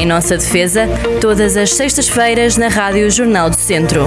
Em 0.00 0.06
nossa 0.06 0.34
defesa, 0.38 0.88
todas 1.20 1.58
as 1.58 1.74
sextas-feiras 1.74 2.56
na 2.56 2.68
Rádio 2.68 3.10
Jornal 3.10 3.50
do 3.50 3.56
Centro. 3.56 4.06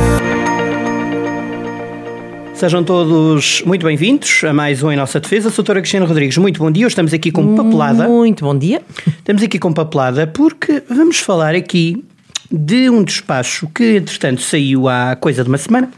Sejam 2.55 2.83
todos 2.83 3.61
muito 3.61 3.85
bem-vindos 3.85 4.43
a 4.43 4.51
mais 4.51 4.81
um 4.81 4.91
Em 4.91 4.95
Nossa 4.95 5.19
Defesa. 5.19 5.51
Doutora 5.51 5.81
Cristina 5.81 6.03
Rodrigues, 6.03 6.35
muito 6.39 6.57
bom 6.57 6.71
dia. 6.71 6.87
Estamos 6.87 7.13
aqui 7.13 7.31
com 7.31 7.55
papelada. 7.55 8.07
Muito 8.07 8.43
bom 8.43 8.57
dia. 8.57 8.81
Estamos 9.05 9.43
aqui 9.43 9.59
com 9.59 9.71
papelada 9.71 10.25
porque 10.25 10.81
vamos 10.89 11.19
falar 11.19 11.53
aqui 11.53 12.03
de 12.51 12.89
um 12.89 13.03
despacho 13.03 13.67
que, 13.67 13.97
entretanto, 13.97 14.41
saiu 14.41 14.89
há 14.89 15.15
coisa 15.15 15.43
de 15.43 15.49
uma 15.49 15.59
semana 15.59 15.91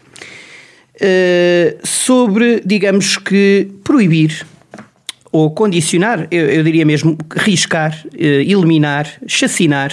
uh, 0.96 1.88
sobre, 1.88 2.62
digamos 2.66 3.16
que, 3.16 3.70
proibir 3.82 4.46
ou 5.36 5.52
condicionar, 5.52 6.28
eu, 6.32 6.46
eu 6.46 6.64
diria 6.64 6.86
mesmo 6.86 7.18
riscar, 7.36 7.94
eh, 8.18 8.42
eliminar, 8.44 9.06
chacinar 9.28 9.92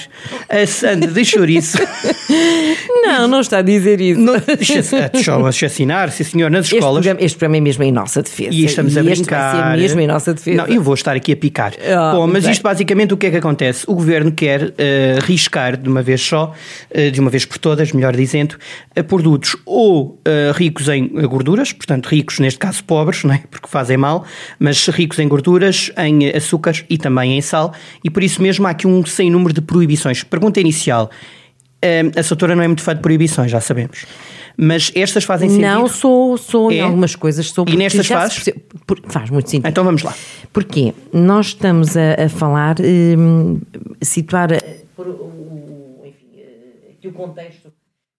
a 0.49 0.65
sanda 0.69 1.09
de 1.09 1.25
chouriço. 1.25 1.79
não, 3.07 3.29
não 3.29 3.41
está 3.41 3.59
a 3.59 3.63
dizer 3.63 4.01
isso. 4.01 4.21
No, 4.21 4.33
chacinar, 5.53 6.11
sim 6.11 6.25
senhor, 6.25 6.51
nas 6.51 6.67
escolas. 6.67 6.99
Este 6.99 7.09
programa, 7.09 7.27
este 7.27 7.39
programa 7.39 7.57
é 7.57 7.61
mesmo 7.61 7.85
em 7.85 7.93
nossa 7.93 8.23
defesa. 8.23 8.55
E 8.55 8.65
estamos 8.65 8.95
e 8.95 8.99
a 8.99 9.03
brincar. 9.03 9.55
Este 9.55 9.63
vai 9.63 9.77
mesmo 9.77 10.01
em 10.01 10.07
nossa 10.07 10.35
defesa. 10.35 10.57
Não, 10.57 10.67
eu 10.67 10.83
vou 10.83 10.95
estar 10.95 11.15
aqui 11.15 11.33
a 11.33 11.37
picar. 11.37 11.73
Oh, 12.13 12.17
Bom, 12.17 12.27
mas 12.27 12.47
isto 12.47 12.63
basicamente 12.63 13.15
o 13.15 13.17
que 13.17 13.27
é 13.27 13.31
que 13.31 13.37
acontece? 13.37 13.85
O 13.89 13.95
governo 13.95 14.33
quer 14.33 14.63
uh, 14.63 14.73
riscar 15.23 15.77
de 15.77 15.89
uma 15.89 16.03
vez 16.03 16.21
só, 16.21 16.53
uh, 16.91 17.11
de 17.11 17.21
uma 17.21 17.31
vez 17.31 17.45
por 17.45 17.59
todas, 17.59 17.93
melhor 17.93 18.15
dizendo, 18.17 18.57
uh, 18.97 19.05
produtos 19.05 19.57
ou 19.67 20.21
ricos 20.55 20.89
em 20.89 21.09
gorduras, 21.09 21.73
portanto 21.73 22.07
ricos 22.07 22.39
neste 22.39 22.59
caso 22.59 22.83
pobres, 22.85 23.25
não 23.25 23.35
é? 23.35 23.43
porque 23.51 23.69
fazem 23.69 23.97
mal, 23.97 24.25
mas 24.59 24.87
ricos 24.89 25.19
em 25.19 25.29
gorduras, 25.29 25.91
em 25.99 26.31
açúcares 26.31 26.85
e 26.89 26.97
também 26.97 27.37
em 27.37 27.41
sal, 27.41 27.73
e 28.03 28.11
por 28.11 28.23
isso 28.23 28.43
mesmo 28.43 28.67
há 28.67 28.71
aqui 28.71 28.87
um 28.87 29.05
sem 29.05 29.31
número 29.31 29.53
de 29.53 29.61
proibições. 29.61 30.23
Pergunta 30.23 30.61
inicial. 30.61 31.11
A 32.17 32.23
Soutora 32.23 32.55
não 32.55 32.63
é 32.63 32.69
muito 32.69 32.83
fã 32.83 32.95
de 32.95 33.01
proibições, 33.01 33.51
já 33.51 33.61
sabemos. 33.61 34.07
Mas 34.57 34.93
estas 34.95 35.25
fazem 35.25 35.49
sentido? 35.49 35.67
Não, 35.67 35.89
sou, 35.89 36.37
sou 36.37 36.71
é? 36.71 36.75
em 36.75 36.81
algumas 36.81 37.17
coisas. 37.17 37.49
Sou 37.49 37.65
e 37.69 37.77
nestas 37.77 38.07
faz? 38.07 38.35
Se, 38.35 38.53
por, 38.87 39.01
faz 39.09 39.31
muito 39.31 39.51
sentido. 39.51 39.69
Então 39.69 39.85
vamos 39.85 40.03
lá. 40.03 40.15
Porquê? 40.53 40.95
Nós 41.13 41.47
estamos 41.47 41.97
a, 41.97 42.25
a 42.25 42.29
falar, 42.29 42.77
um, 42.81 43.61
situar 44.03 44.49
por, 44.95 45.09
o, 45.09 46.03
enfim, 46.05 46.27
aqui 46.91 47.09
o 47.09 47.13
contexto 47.13 47.73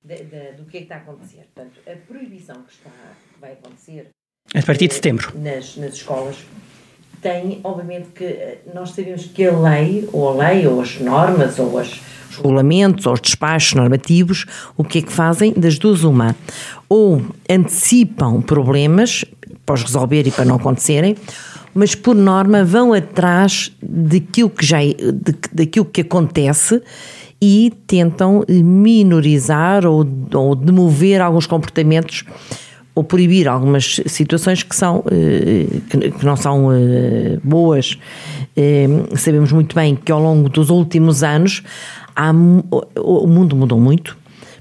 de, 0.03 0.16
de, 0.16 0.52
do 0.58 0.66
que 0.66 0.77
é 0.77 0.80
que 0.80 0.86
está 0.86 0.95
a 0.95 1.00
acontecer. 1.00 1.48
Portanto, 1.53 1.80
a 1.88 1.95
proibição 2.08 2.55
que 2.64 2.73
está, 2.73 2.92
vai 3.39 3.53
acontecer 3.53 4.09
a 4.53 4.61
partir 4.61 4.88
de 4.88 4.95
setembro. 4.95 5.31
Nas, 5.36 5.77
nas 5.77 5.94
escolas, 5.94 6.36
tem, 7.23 7.61
obviamente, 7.63 8.09
que 8.13 8.25
eh, 8.25 8.57
nós 8.75 8.91
sabemos 8.91 9.25
que 9.25 9.45
a 9.45 9.57
lei, 9.57 10.07
ou 10.11 10.29
a 10.29 10.47
lei, 10.49 10.67
ou 10.67 10.81
as 10.81 10.99
normas, 10.99 11.57
ou 11.57 11.80
as, 11.80 12.02
os 12.30 12.38
regulamentos, 12.38 13.07
ou 13.07 13.13
os 13.13 13.21
despachos 13.21 13.73
normativos, 13.73 14.45
o 14.75 14.83
que 14.83 14.99
é 14.99 15.02
que 15.02 15.11
fazem? 15.11 15.53
Das 15.53 15.80
duas, 15.80 16.03
uma. 16.03 16.35
Ou 16.89 17.21
antecipam 17.49 18.41
problemas 18.41 19.23
para 19.65 19.75
os 19.75 19.83
resolver 19.83 20.27
e 20.27 20.31
para 20.31 20.43
não 20.43 20.55
acontecerem, 20.55 21.15
mas 21.73 21.95
por 21.95 22.13
norma 22.13 22.63
vão 22.63 22.93
atrás 22.93 23.71
daquilo 23.81 24.49
que 24.49 24.65
já 24.65 24.80
de, 24.80 25.35
daquilo 25.52 25.85
que 25.85 26.02
acontece 26.02 26.81
e 27.41 27.73
tentam 27.87 28.43
minorizar 28.47 29.85
ou, 29.85 30.05
ou 30.33 30.55
demover 30.55 31.21
alguns 31.21 31.47
comportamentos 31.47 32.23
ou 32.95 33.03
proibir 33.03 33.47
algumas 33.47 33.99
situações 34.05 34.61
que, 34.61 34.75
são, 34.75 35.03
eh, 35.09 35.66
que 35.89 36.25
não 36.25 36.36
são 36.36 36.72
eh, 36.72 37.39
boas. 37.44 37.97
Eh, 38.55 38.88
sabemos 39.16 39.52
muito 39.52 39.75
bem 39.75 39.95
que 39.95 40.11
ao 40.11 40.22
longo 40.22 40.47
dos 40.47 40.69
últimos 40.69 41.23
anos 41.23 41.64
há, 42.16 42.31
o 42.31 43.27
mundo 43.27 43.55
mudou 43.55 43.80
muito, 43.80 44.16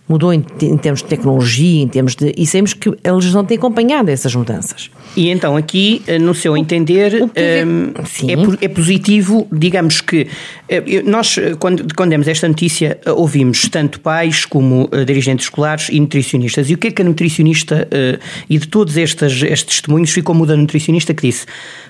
mudou 0.09 0.33
em, 0.33 0.41
termos 0.41 1.03
de 1.03 1.09
tecnologia, 1.09 1.83
em 1.83 1.89
termos 1.89 2.15
de. 2.15 2.33
E 2.37 2.47
sabemos 2.47 2.73
que 2.73 2.89
eles 3.05 3.33
não 3.33 3.45
têm 3.45 3.59
acompanhado 3.59 4.11
essas 4.11 4.35
mudanças. 4.35 4.91
E 5.15 5.29
então, 5.29 5.57
aqui, 5.57 6.03
no 6.21 6.35
seu 6.35 6.57
entender, 6.57 7.23
o 7.23 7.31
é, 7.35 7.61
é, 7.61 8.65
é, 8.65 8.69
positivo, 8.69 9.47
digamos 9.53 10.01
que 10.01 10.27
nós, 11.05 11.39
quando, 11.59 11.95
quando 11.95 12.11
demos 12.11 12.27
esta 12.29 12.49
notícia, 12.49 12.99
ouvimos 13.07 13.69
tanto 13.69 14.01
pais 14.01 14.47
como 14.47 14.89
dirigentes 15.07 15.47
escolares 15.47 15.89
e 15.91 16.01
nutricionistas. 16.01 16.71
E 16.71 16.75
o 16.75 16.79
que 16.79 16.89
é 16.89 16.91
que 16.91 17.03
a 17.03 17.05
nutricionista, 17.05 17.87
e 18.49 18.59
de 18.59 18.67
todos 18.69 18.97
estes, 18.97 19.43
estes 19.43 19.77
testemunhos, 19.77 20.11
ficou 20.11 20.35
muda 20.35 20.55
a 20.55 20.57
nutricionista 20.57 21.13
que 21.13 21.29
disse: 21.29 21.47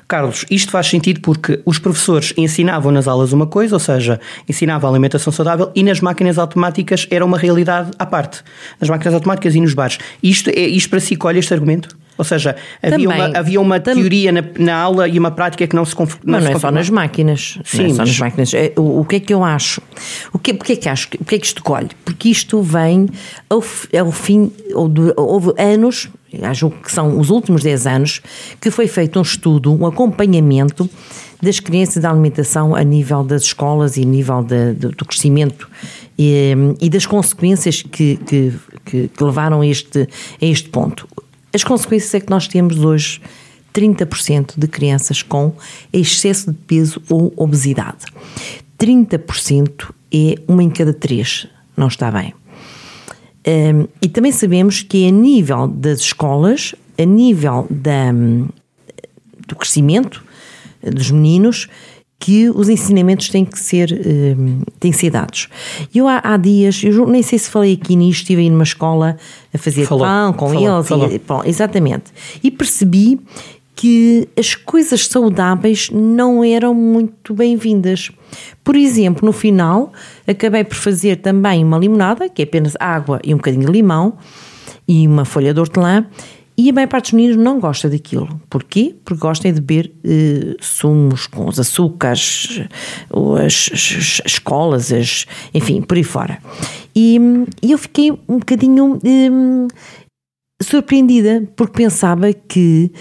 Carlos, 0.09 0.44
isto 0.50 0.71
faz 0.71 0.89
sentido 0.89 1.21
porque 1.21 1.60
os 1.65 1.78
professores 1.78 2.34
ensinavam 2.37 2.91
nas 2.91 3.06
aulas 3.06 3.33
uma 3.33 3.47
coisa, 3.47 3.77
ou 3.77 3.81
seja, 3.81 4.21
ensinavam 4.49 4.91
a 4.91 4.93
alimentação 4.93 5.33
saudável 5.33 5.71
e 5.75 5.83
nas 5.83 6.00
máquinas 6.00 6.39
automáticas 6.39 7.06
era 7.10 7.25
uma 7.25 7.39
realidade 7.39 7.93
à 7.99 8.04
parte. 8.04 8.43
Nas 8.81 8.91
máquinas 8.91 9.15
automáticas 9.15 9.54
e 9.54 9.60
nos 9.60 9.75
bares. 9.75 9.99
Isto, 10.22 10.50
é, 10.50 10.60
isto 10.60 10.91
para 10.91 11.00
si 11.00 11.16
colhe 11.16 11.39
este 11.39 11.54
argumento? 11.54 12.01
Ou 12.18 12.24
seja, 12.24 12.56
havia 12.82 13.08
uma, 13.08 13.38
havia 13.38 13.60
uma 13.60 13.80
teoria 13.80 14.30
na, 14.30 14.44
na, 14.58 14.76
aula 14.76 15.08
e 15.08 15.18
uma 15.18 15.30
prática 15.30 15.66
que 15.66 15.74
não 15.74 15.84
se 15.84 15.94
conf, 15.94 16.16
não, 16.24 16.38
não 16.38 16.46
é 16.46 16.58
só 16.58 16.70
nas 16.70 16.90
máquinas. 16.90 17.58
Sim, 17.64 17.84
não 17.84 17.86
é 17.86 17.94
só 17.94 18.04
nas 18.04 18.18
máquinas. 18.18 18.54
É, 18.54 18.72
o, 18.76 19.00
o, 19.00 19.04
que 19.04 19.16
é 19.16 19.20
que 19.20 19.32
eu 19.32 19.42
acho? 19.42 19.80
O 20.32 20.38
que, 20.38 20.52
porque 20.52 20.74
é 20.74 20.76
que 20.76 20.88
acho? 20.88 21.08
Porque 21.08 21.36
é 21.36 21.38
que 21.38 21.46
isto 21.46 21.62
colhe? 21.62 21.88
Porque 22.04 22.28
isto 22.28 22.60
vem 22.60 23.08
ao, 23.48 23.64
ao 23.98 24.12
fim, 24.12 24.52
houve 24.74 25.52
anos, 25.58 26.10
acho 26.42 26.70
que 26.70 26.92
são 26.92 27.18
os 27.18 27.30
últimos 27.30 27.62
10 27.62 27.86
anos, 27.86 28.20
que 28.60 28.70
foi 28.70 28.86
feito 28.86 29.18
um 29.18 29.22
estudo, 29.22 29.72
um 29.72 29.86
acompanhamento 29.86 30.88
das 31.42 31.58
crianças 31.58 32.02
da 32.02 32.10
alimentação 32.10 32.74
a 32.74 32.84
nível 32.84 33.24
das 33.24 33.42
escolas 33.42 33.96
e 33.96 34.02
a 34.02 34.04
nível 34.04 34.44
de, 34.44 34.74
de, 34.74 34.88
do 34.88 35.04
crescimento 35.04 35.68
e, 36.16 36.54
e, 36.80 36.88
das 36.88 37.04
consequências 37.04 37.82
que, 37.82 38.16
que, 38.16 38.52
que, 38.84 39.24
levaram 39.24 39.60
a 39.60 39.66
este, 39.66 40.08
a 40.40 40.44
este 40.44 40.68
ponto. 40.68 41.08
As 41.54 41.62
consequências 41.62 42.14
é 42.14 42.20
que 42.20 42.30
nós 42.30 42.48
temos 42.48 42.78
hoje 42.78 43.20
30% 43.74 44.54
de 44.56 44.66
crianças 44.66 45.22
com 45.22 45.54
excesso 45.92 46.50
de 46.52 46.58
peso 46.58 47.02
ou 47.08 47.32
obesidade. 47.36 48.06
30% 48.78 49.91
é 50.12 50.36
uma 50.48 50.62
em 50.62 50.70
cada 50.70 50.92
três, 50.92 51.46
não 51.76 51.88
está 51.88 52.10
bem. 52.10 52.34
Um, 53.46 53.88
e 54.00 54.08
também 54.08 54.30
sabemos 54.30 54.82
que 54.82 55.06
a 55.06 55.10
nível 55.10 55.66
das 55.66 56.00
escolas, 56.00 56.74
a 56.98 57.04
nível 57.04 57.66
da, 57.68 58.12
do 59.46 59.56
crescimento 59.56 60.22
dos 60.82 61.10
meninos, 61.10 61.68
que 62.22 62.49
os 62.50 62.69
ensinamentos 62.69 63.28
têm 63.31 63.44
que 63.44 63.59
ser, 63.59 63.91
uh, 63.91 64.65
têm 64.78 64.93
que 64.93 64.97
ser 64.97 65.10
dados. 65.10 65.49
Eu 65.93 66.06
há, 66.06 66.21
há, 66.22 66.37
dias, 66.37 66.81
eu 66.84 67.05
nem 67.05 67.21
sei 67.21 67.37
se 67.37 67.50
falei 67.50 67.72
aqui 67.72 67.97
nisto, 67.97 68.21
estive 68.21 68.43
aí 68.43 68.49
numa 68.49 68.62
escola 68.62 69.16
a 69.53 69.59
fazer 69.59 69.84
falou, 69.87 70.06
pão 70.06 70.33
com 70.33 70.50
falou, 70.50 70.77
eles, 70.77 70.88
falou. 70.88 71.10
E, 71.10 71.19
bom, 71.19 71.43
exatamente, 71.44 72.12
e 72.41 72.49
percebi 72.49 73.19
que 73.75 74.28
as 74.38 74.55
coisas 74.55 75.09
saudáveis 75.09 75.91
não 75.91 76.44
eram 76.44 76.72
muito 76.72 77.34
bem-vindas. 77.34 78.12
Por 78.62 78.77
exemplo, 78.77 79.27
no 79.27 79.33
final, 79.33 79.93
acabei 80.25 80.62
por 80.62 80.77
fazer 80.77 81.16
também 81.16 81.65
uma 81.65 81.77
limonada, 81.77 82.28
que 82.28 82.43
é 82.43 82.44
apenas 82.44 82.77
água 82.78 83.19
e 83.25 83.34
um 83.34 83.39
bocadinho 83.39 83.66
de 83.66 83.72
limão, 83.72 84.12
e 84.87 85.09
uma 85.09 85.25
folha 85.25 85.53
de 85.53 85.59
hortelã, 85.59 86.06
e 86.56 86.68
a 86.68 86.72
maior 86.72 86.88
parte 86.88 87.04
dos 87.04 87.12
meninos 87.12 87.36
não 87.36 87.58
gosta 87.58 87.88
daquilo. 87.88 88.40
Porquê? 88.50 88.94
Porque 89.04 89.20
gostam 89.20 89.52
de 89.52 89.60
beber 89.60 89.92
eh, 90.04 90.56
sumos 90.60 91.26
com 91.26 91.48
os 91.48 91.58
açúcares, 91.58 92.60
as, 93.44 93.70
as, 93.72 94.22
as 94.24 94.92
as, 94.92 95.26
enfim, 95.54 95.80
por 95.80 95.96
aí 95.96 96.04
fora. 96.04 96.38
E, 96.94 97.18
e 97.62 97.72
eu 97.72 97.78
fiquei 97.78 98.10
um 98.10 98.38
bocadinho 98.38 98.98
eh, 99.04 99.68
surpreendida, 100.62 101.48
porque 101.56 101.82
pensava 101.82 102.32
que 102.32 102.92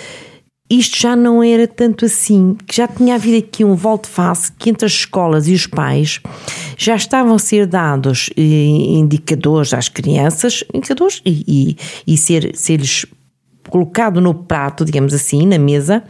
isto 0.69 0.97
já 0.97 1.17
não 1.17 1.44
era 1.44 1.67
tanto 1.67 2.06
assim, 2.06 2.56
que 2.66 2.78
já 2.78 2.88
tinha 2.88 3.16
havido 3.16 3.45
aqui 3.45 3.66
um 3.66 3.75
volte-face 3.75 4.53
que 4.53 4.69
entre 4.69 4.85
as 4.85 4.94
escolas 4.94 5.45
e 5.50 5.53
os 5.53 5.67
pais 5.67 6.22
já 6.78 6.96
estavam 6.96 7.35
a 7.35 7.40
ser 7.40 7.67
dados 7.67 8.29
eh, 8.37 8.41
indicadores 8.41 9.73
às 9.73 9.90
crianças, 9.90 10.64
indicadores 10.73 11.22
e, 11.26 11.43
e, 12.08 12.14
e 12.14 12.17
ser, 12.17 12.55
ser-lhes 12.55 13.05
colocado 13.72 14.22
no 14.22 14.34
prato, 14.34 14.85
digamos 14.85 15.14
assim, 15.14 15.47
na 15.47 15.58
mesa, 15.58 16.03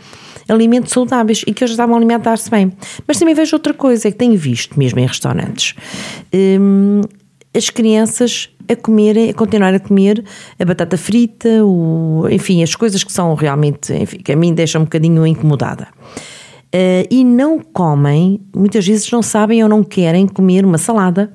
alimentos 0.50 0.92
saudáveis 0.92 1.44
e 1.48 1.54
que 1.54 1.64
eles 1.64 1.72
estavam 1.72 1.96
a 1.96 1.98
alimentar-se 1.98 2.50
bem. 2.50 2.74
Mas 3.08 3.18
também 3.18 3.34
vejo 3.34 3.56
outra 3.56 3.74
coisa, 3.74 4.08
é 4.08 4.12
que 4.12 4.18
tenho 4.18 4.38
visto 4.38 4.78
mesmo 4.78 5.00
em 5.00 5.06
restaurantes. 5.06 5.76
Hum, 6.34 7.02
as 7.54 7.70
crianças 7.70 8.50
a 8.68 8.76
comerem, 8.76 9.30
a 9.30 9.34
continuar 9.34 9.74
a 9.74 9.80
comer 9.80 10.24
a 10.60 10.66
batata 10.66 10.98
frita, 10.98 11.64
o, 11.64 12.28
enfim, 12.30 12.64
as 12.64 12.76
coisas 12.76 13.04
que 13.04 13.12
são 13.12 13.34
realmente, 13.36 13.94
enfim, 13.94 14.18
que 14.18 14.32
a 14.32 14.36
mim 14.36 14.54
deixam 14.54 14.82
um 14.82 14.86
bocadinho 14.86 15.26
incomodada. 15.28 15.88
Uh, 16.74 17.06
e 17.12 17.24
não 17.24 17.60
comem, 17.60 18.40
muitas 18.56 18.88
vezes 18.88 19.12
não 19.12 19.22
sabem 19.22 19.62
ou 19.62 19.70
não 19.70 19.84
querem 19.84 20.26
comer 20.26 20.66
uma 20.66 20.78
salada, 20.78 21.32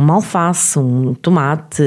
uma 0.00 0.14
alface, 0.14 0.78
um 0.78 1.14
tomate, 1.14 1.82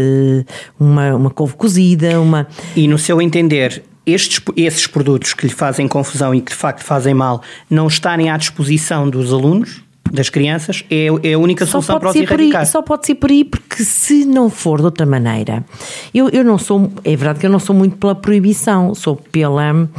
uma, 0.79 1.15
uma 1.15 1.29
couve 1.29 1.55
cozida, 1.55 2.19
uma... 2.21 2.47
E 2.75 2.87
no 2.87 2.97
seu 2.97 3.21
entender, 3.21 3.83
estes, 4.05 4.39
esses 4.55 4.87
produtos 4.87 5.33
que 5.33 5.47
lhe 5.47 5.53
fazem 5.53 5.87
confusão 5.87 6.33
e 6.33 6.41
que 6.41 6.51
de 6.51 6.57
facto 6.57 6.83
fazem 6.83 7.13
mal 7.13 7.41
não 7.69 7.87
estarem 7.87 8.29
à 8.29 8.37
disposição 8.37 9.09
dos 9.09 9.33
alunos? 9.33 9.81
das 10.11 10.29
crianças 10.29 10.85
é, 10.91 11.07
é 11.23 11.33
a 11.33 11.39
única 11.39 11.65
solução 11.65 11.99
para 11.99 12.09
os 12.09 12.15
erradicar. 12.15 12.61
Aí, 12.61 12.67
só 12.67 12.83
pode 12.83 13.07
ser 13.07 13.15
por 13.15 13.31
aí, 13.31 13.43
porque 13.43 13.83
se 13.83 14.25
não 14.25 14.47
for 14.47 14.77
de 14.77 14.85
outra 14.85 15.07
maneira, 15.07 15.65
eu, 16.13 16.29
eu 16.29 16.43
não 16.43 16.59
sou, 16.59 16.91
é 17.03 17.15
verdade 17.15 17.39
que 17.39 17.45
eu 17.47 17.49
não 17.49 17.57
sou 17.57 17.75
muito 17.75 17.97
pela 17.97 18.13
proibição, 18.13 18.93
sou 18.93 19.15
pela, 19.15 19.89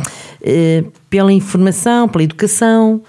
eh, 0.40 0.84
pela 1.10 1.32
informação, 1.32 2.08
pela 2.08 2.22
educação. 2.22 3.02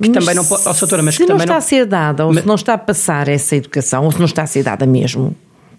Que 0.00 0.10
também 0.10 0.34
não 0.34 0.44
pode, 0.44 0.62
oh, 0.62 1.02
mas 1.02 1.14
se 1.14 1.24
que 1.24 1.28
não 1.28 1.36
está 1.36 1.52
não... 1.52 1.58
a 1.58 1.60
ser 1.60 1.86
dada, 1.86 2.26
ou 2.26 2.32
mas... 2.32 2.42
se 2.42 2.48
não 2.48 2.54
está 2.54 2.74
a 2.74 2.78
passar 2.78 3.28
essa 3.28 3.56
educação, 3.56 4.04
ou 4.04 4.12
se 4.12 4.18
não 4.18 4.26
está 4.26 4.42
a 4.42 4.46
ser 4.46 4.62
dada 4.62 4.86
mesmo, 4.86 5.34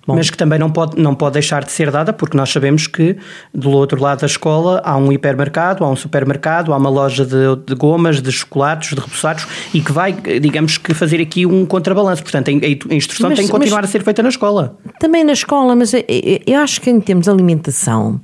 Bom. 0.10 0.16
mas 0.16 0.30
que 0.30 0.38
também 0.38 0.57
não 0.57 0.71
pode, 0.71 1.00
não 1.00 1.13
pode 1.13 1.33
deixar 1.33 1.63
de 1.63 1.71
ser 1.71 1.92
dada, 1.92 2.12
porque 2.12 2.36
nós 2.36 2.50
sabemos 2.50 2.88
que 2.88 3.16
do 3.54 3.69
outro 3.69 4.01
lado 4.01 4.21
da 4.21 4.25
escola 4.25 4.81
há 4.83 4.98
um 4.98 5.12
hipermercado, 5.12 5.83
há 5.83 5.89
um 5.89 5.95
supermercado, 5.95 6.74
há 6.74 6.77
uma 6.77 6.89
loja 6.89 7.24
de, 7.24 7.56
de 7.68 7.75
gomas, 7.75 8.19
de 8.21 8.31
chocolates, 8.31 8.89
de 8.89 9.00
repousados 9.00 9.45
e 9.74 9.81
que 9.81 9.92
vai, 9.92 10.13
digamos 10.13 10.80
que, 10.80 10.94
fazer 10.95 11.22
aqui 11.22 11.45
um 11.45 11.63
contrabalanço. 11.65 12.24
Portanto, 12.24 12.50
a 12.50 12.94
instrução 12.95 13.30
mas, 13.30 13.38
tem 13.38 13.45
que 13.45 13.51
continuar 13.51 13.83
a 13.83 13.88
ser 13.88 14.04
feita 14.04 14.24
na 14.24 14.30
escola. 14.30 14.77
Também 15.00 15.24
na 15.24 15.33
escola, 15.33 15.75
mas 15.75 15.94
eu 15.94 16.60
acho 16.60 16.81
que 16.81 16.89
em 16.89 17.00
termos 17.00 17.25
de 17.25 17.31
alimentação, 17.31 18.19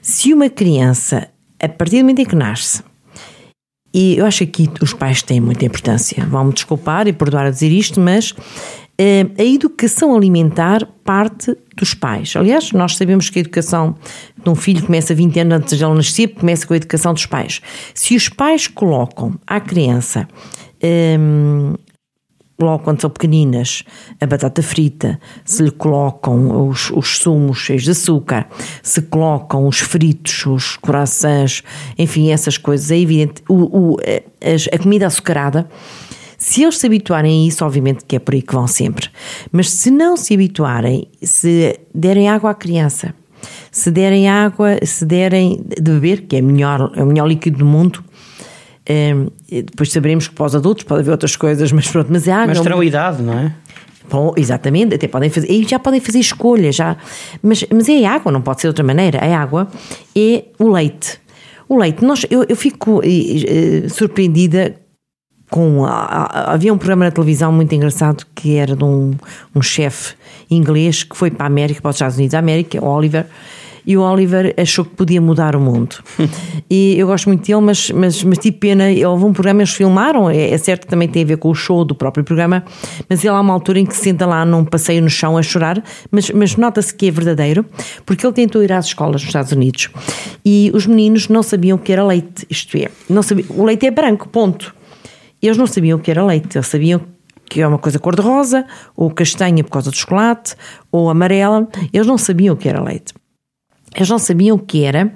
se 0.00 0.32
uma 0.32 0.48
criança, 0.48 1.28
a 1.60 1.68
partir 1.68 1.96
do 1.96 2.02
momento 2.02 2.20
em 2.20 2.26
que 2.26 2.36
nasce, 2.36 2.82
e 3.94 4.16
eu 4.18 4.26
acho 4.26 4.44
que 4.46 4.64
aqui 4.64 4.82
os 4.82 4.92
pais 4.92 5.22
têm 5.22 5.40
muita 5.40 5.64
importância. 5.64 6.26
Vão-me 6.26 6.52
desculpar 6.52 7.06
e 7.06 7.12
perdoar 7.12 7.46
a 7.46 7.50
dizer 7.50 7.70
isto, 7.70 8.00
mas 8.00 8.34
eh, 8.98 9.26
a 9.38 9.44
educação 9.44 10.16
alimentar 10.16 10.84
parte 11.04 11.56
dos 11.76 11.94
pais. 11.94 12.34
Aliás, 12.34 12.72
nós 12.72 12.96
sabemos 12.96 13.30
que 13.30 13.38
a 13.38 13.42
educação 13.42 13.94
de 14.42 14.50
um 14.50 14.54
filho 14.56 14.84
começa 14.84 15.14
20 15.14 15.38
anos 15.40 15.54
antes 15.54 15.78
de 15.78 15.84
ele 15.84 15.94
nascer, 15.94 16.28
começa 16.28 16.66
com 16.66 16.74
a 16.74 16.76
educação 16.76 17.14
dos 17.14 17.26
pais. 17.26 17.60
Se 17.94 18.16
os 18.16 18.28
pais 18.28 18.66
colocam 18.66 19.38
à 19.46 19.60
criança 19.60 20.28
um, 21.18 21.74
logo 22.60 22.84
quando 22.84 23.00
são 23.00 23.10
pequeninas, 23.10 23.82
a 24.20 24.26
batata 24.26 24.62
frita, 24.62 25.20
se 25.44 25.62
lhe 25.62 25.70
colocam 25.70 26.68
os, 26.68 26.90
os 26.90 27.18
sumos 27.18 27.58
cheios 27.58 27.82
de 27.82 27.90
açúcar, 27.90 28.48
se 28.82 29.02
colocam 29.02 29.66
os 29.66 29.80
fritos, 29.80 30.46
os 30.46 30.76
corações, 30.76 31.62
enfim, 31.98 32.30
essas 32.30 32.56
coisas, 32.56 32.90
é 32.90 32.98
evidente. 32.98 33.42
O, 33.48 33.94
o, 33.94 33.96
a, 34.00 34.76
a 34.76 34.78
comida 34.78 35.06
açucarada 35.06 35.68
se 36.36 36.62
eles 36.62 36.76
se 36.76 36.86
habituarem 36.86 37.44
a 37.44 37.48
isso, 37.48 37.64
obviamente 37.64 38.04
que 38.04 38.16
é 38.16 38.18
por 38.18 38.34
aí 38.34 38.42
que 38.42 38.52
vão 38.52 38.66
sempre. 38.66 39.08
Mas 39.50 39.70
se 39.70 39.90
não 39.90 40.14
se 40.14 40.34
habituarem, 40.34 41.08
se 41.22 41.80
derem 41.94 42.28
água 42.28 42.50
à 42.50 42.54
criança, 42.54 43.14
se 43.70 43.90
derem 43.90 44.28
água, 44.28 44.78
se 44.82 45.06
derem 45.06 45.64
de 45.64 45.90
beber, 45.90 46.22
que 46.22 46.36
é, 46.36 46.42
melhor, 46.42 46.92
é 46.94 47.02
o 47.02 47.06
melhor 47.06 47.26
líquido 47.26 47.58
do 47.58 47.64
mundo, 47.64 48.04
um, 48.88 49.28
depois 49.50 49.90
saberemos 49.90 50.28
que 50.28 50.34
para 50.34 50.46
os 50.46 50.54
adultos 50.54 50.84
pode 50.84 51.00
haver 51.00 51.10
outras 51.10 51.36
coisas, 51.36 51.72
mas 51.72 51.88
pronto, 51.88 52.08
mas 52.10 52.28
é 52.28 52.32
água. 52.32 52.46
Mas 52.48 52.60
terão 52.60 52.82
idade, 52.82 53.22
não 53.22 53.38
é? 53.38 53.54
Bom, 54.10 54.34
exatamente, 54.36 54.94
até 54.94 55.08
podem 55.08 55.30
fazer, 55.30 55.50
e 55.50 55.64
já 55.66 55.78
podem 55.78 55.98
fazer 55.98 56.18
escolhas, 56.18 56.76
já, 56.76 56.96
mas, 57.42 57.64
mas 57.72 57.88
é 57.88 58.04
água, 58.04 58.30
não 58.30 58.42
pode 58.42 58.60
ser 58.60 58.66
de 58.66 58.70
outra 58.70 58.84
maneira. 58.84 59.18
A 59.18 59.40
água 59.40 59.66
é 60.14 60.44
o 60.58 60.70
leite. 60.70 61.18
O 61.66 61.78
leite, 61.78 62.04
nós, 62.04 62.26
eu, 62.30 62.44
eu 62.46 62.56
fico 62.56 63.00
uh, 63.00 63.90
surpreendida 63.90 64.76
com. 65.50 65.84
havia 65.86 66.72
um 66.72 66.76
programa 66.76 67.06
na 67.06 67.10
televisão 67.10 67.50
muito 67.50 67.74
engraçado 67.74 68.26
que 68.34 68.56
era 68.56 68.76
de 68.76 68.84
um, 68.84 69.12
um 69.54 69.62
chefe 69.62 70.14
inglês 70.50 71.02
que 71.02 71.16
foi 71.16 71.30
para 71.30 71.44
a 71.44 71.46
América, 71.46 71.80
para 71.80 71.90
os 71.90 71.96
Estados 71.96 72.16
Unidos 72.16 72.32
da 72.32 72.38
América, 72.38 72.84
Oliver, 72.84 73.26
e 73.86 73.96
o 73.96 74.02
Oliver 74.02 74.54
achou 74.56 74.84
que 74.84 74.92
podia 74.92 75.20
mudar 75.20 75.54
o 75.54 75.60
mundo. 75.60 75.96
e 76.70 76.94
eu 76.98 77.06
gosto 77.06 77.26
muito 77.26 77.46
dele, 77.46 77.60
mas, 77.60 77.90
mas, 77.90 78.22
mas 78.22 78.38
tive 78.38 78.56
pena. 78.56 78.84
Houve 79.08 79.24
um 79.24 79.32
programa, 79.32 79.60
eles 79.60 79.72
filmaram, 79.72 80.30
é, 80.30 80.50
é, 80.50 80.58
certo 80.58 80.82
que 80.82 80.88
também 80.88 81.08
tem 81.08 81.22
a 81.22 81.26
ver 81.26 81.36
com 81.36 81.50
o 81.50 81.54
show 81.54 81.84
do 81.84 81.94
próprio 81.94 82.24
programa, 82.24 82.64
mas 83.08 83.24
ele 83.24 83.34
há 83.34 83.40
uma 83.40 83.52
altura 83.52 83.80
em 83.80 83.86
que 83.86 83.94
se 83.94 84.04
senta 84.04 84.26
lá 84.26 84.44
num 84.44 84.64
passeio 84.64 85.02
no 85.02 85.10
chão 85.10 85.36
a 85.36 85.42
chorar, 85.42 85.82
mas, 86.10 86.30
mas 86.30 86.56
nota-se 86.56 86.94
que 86.94 87.08
é 87.08 87.10
verdadeiro, 87.10 87.64
porque 88.06 88.26
ele 88.26 88.34
tentou 88.34 88.62
ir 88.62 88.72
às 88.72 88.86
escolas 88.86 89.22
nos 89.22 89.24
Estados 89.24 89.52
Unidos 89.52 89.90
e 90.44 90.70
os 90.74 90.86
meninos 90.86 91.28
não 91.28 91.42
sabiam 91.42 91.78
que 91.78 91.92
era 91.92 92.04
leite, 92.04 92.46
isto 92.48 92.76
é, 92.76 92.90
não 93.08 93.22
sabiam, 93.22 93.48
o 93.50 93.64
leite 93.64 93.86
é 93.86 93.90
branco, 93.90 94.28
ponto. 94.28 94.74
Eles 95.42 95.58
não 95.58 95.66
sabiam 95.66 95.98
o 95.98 96.00
que 96.00 96.10
era 96.10 96.24
leite, 96.24 96.56
eles 96.56 96.68
sabiam 96.68 97.02
que 97.46 97.60
é 97.60 97.66
uma 97.66 97.78
coisa 97.78 97.98
cor-de-rosa, 97.98 98.66
ou 98.96 99.10
castanha 99.10 99.62
por 99.62 99.70
causa 99.70 99.90
do 99.90 99.96
chocolate, 99.96 100.56
ou 100.90 101.10
amarela, 101.10 101.68
eles 101.92 102.06
não 102.06 102.16
sabiam 102.16 102.54
o 102.54 102.56
que 102.56 102.68
era 102.68 102.82
leite. 102.82 103.12
Eles 103.94 104.08
não 104.08 104.18
sabiam 104.18 104.56
o 104.56 104.58
que 104.58 104.84
era, 104.84 105.12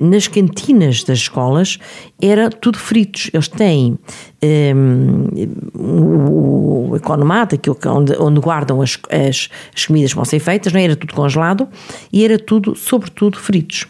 nas 0.00 0.28
cantinas 0.28 1.04
das 1.04 1.18
escolas 1.18 1.78
era 2.20 2.50
tudo 2.50 2.78
fritos. 2.78 3.30
Eles 3.32 3.48
têm 3.48 3.98
um, 4.42 5.28
o 6.90 6.96
economato, 6.96 7.54
aquilo 7.54 7.78
onde, 7.86 8.16
onde 8.18 8.40
guardam 8.40 8.80
as, 8.80 8.98
as, 9.10 9.48
as, 9.74 9.86
comidas 9.86 10.12
que 10.12 10.16
vão 10.16 10.24
ser 10.24 10.38
feitas, 10.38 10.72
não 10.72 10.80
é? 10.80 10.84
era 10.84 10.96
tudo 10.96 11.14
congelado 11.14 11.68
e 12.12 12.24
era 12.24 12.38
tudo, 12.38 12.74
sobretudo, 12.74 13.38
fritos. 13.38 13.86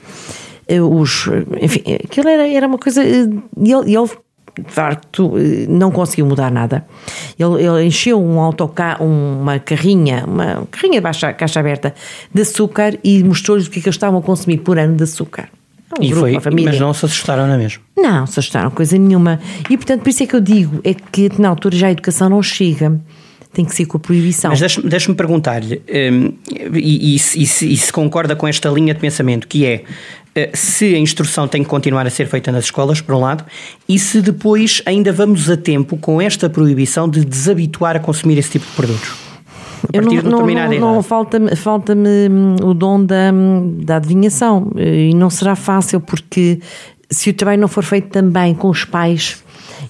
Eh, 0.67 0.81
os, 0.81 1.29
enfim, 1.61 1.83
aquilo 2.05 2.29
era, 2.29 2.49
era 2.49 2.67
uma 2.67 2.79
coisa. 2.79 3.03
Eh, 3.03 3.29
e 3.59 3.73
ele, 3.73 3.95
ele 3.95 4.11
de 4.57 4.73
facto, 4.73 5.33
não 5.69 5.91
conseguiu 5.91 6.27
mudar 6.27 6.51
nada. 6.51 6.85
Ele, 7.39 7.63
ele 7.63 7.85
encheu 7.85 8.23
um 8.23 8.41
autocarro, 8.41 9.05
uma 9.05 9.59
carrinha, 9.59 10.25
uma 10.27 10.67
carrinha 10.71 10.95
de 10.95 11.01
baixa, 11.01 11.33
caixa 11.33 11.61
aberta 11.61 11.95
de 12.33 12.43
açúcar 12.43 12.99
e 13.03 13.23
mostrou-lhes 13.25 13.67
o 13.67 13.71
que, 13.71 13.79
é 13.79 13.83
que 13.83 13.89
eles 13.89 13.97
estavam 13.97 14.21
a 14.21 14.23
consumir 14.23 14.59
por 14.59 14.79
ano 14.79 14.97
de 14.97 15.03
açúcar. 15.03 15.49
Um 15.99 16.03
e 16.03 16.09
grupo, 16.09 16.41
foi, 16.41 16.65
mas 16.65 16.81
não 16.81 16.93
se 16.93 17.05
assustaram, 17.05 17.47
não 17.47 17.55
é 17.55 17.59
mesmo? 17.59 17.83
Não, 17.97 18.27
se 18.27 18.39
assustaram, 18.41 18.71
coisa 18.71 18.99
nenhuma. 18.99 19.39
E 19.71 19.77
portanto, 19.77 20.03
por 20.03 20.09
isso 20.09 20.23
é 20.23 20.27
que 20.27 20.35
eu 20.35 20.41
digo, 20.41 20.81
é 20.83 20.95
que 20.95 21.31
na 21.41 21.49
altura 21.49 21.77
já 21.77 21.87
a 21.87 21.93
educação 21.93 22.29
não 22.29 22.43
chega 22.43 23.01
tem 23.55 23.65
que 23.65 23.75
ser 23.75 23.87
com 23.87 23.97
a 23.97 24.01
proibição. 24.01 24.51
Mas 24.51 24.61
deixe-me 24.61 24.89
deixe 24.89 25.15
perguntar-lhe, 25.15 25.83
um, 26.13 26.33
e, 26.75 27.15
e, 27.15 27.17
e, 27.17 27.43
e, 27.43 27.47
se 27.77 27.93
concorda 27.93 28.35
com 28.37 28.47
esta 28.47 28.69
linha 28.69 28.93
de 28.93 29.01
pensamento, 29.01 29.47
que 29.47 29.65
é 29.65 29.85
eh, 30.35 30.51
se 30.53 30.95
a 30.95 30.99
instrução 30.99 31.47
tem 31.47 31.63
que 31.63 31.69
continuar 31.69 32.07
a 32.07 32.11
ser 32.11 32.27
feita 32.27 32.51
nas 32.51 32.65
escolas, 32.65 33.01
por 33.01 33.15
um 33.15 33.21
lado, 33.21 33.45
e 33.89 33.99
se 33.99 34.21
depois 34.21 34.83
ainda 34.85 35.13
vamos 35.13 35.49
a 35.49 35.57
tempo 35.57 35.97
com 35.97 36.21
esta 36.21 36.51
proibição 36.51 37.09
de 37.09 37.25
desabituar 37.25 37.97
a 37.97 38.01
consumir 38.01 38.39
esse 38.39 38.51
tipo 38.51 38.67
de 38.67 38.73
produtos. 38.73 39.15
A 39.89 39.93
partir 39.93 40.17
não, 40.17 40.23
de 40.23 40.29
determinada 40.31 40.75
não, 40.75 40.81
não, 40.81 40.95
não 40.95 41.03
falta-me 41.03 41.55
falta 41.55 41.95
hum, 41.95 42.57
o 42.63 42.75
dom 42.75 43.05
da, 43.05 43.31
hum, 43.33 43.81
da 43.85 43.97
adivinhação 43.97 44.73
e 44.77 45.15
não 45.15 45.29
será 45.29 45.55
fácil 45.55 46.01
porque 46.01 46.59
se 47.11 47.31
o 47.31 47.35
trabalho 47.35 47.61
não 47.61 47.69
for 47.69 47.85
feito 47.85 48.09
também 48.09 48.55
com 48.55 48.71
os 48.71 48.85
pais 48.85 49.44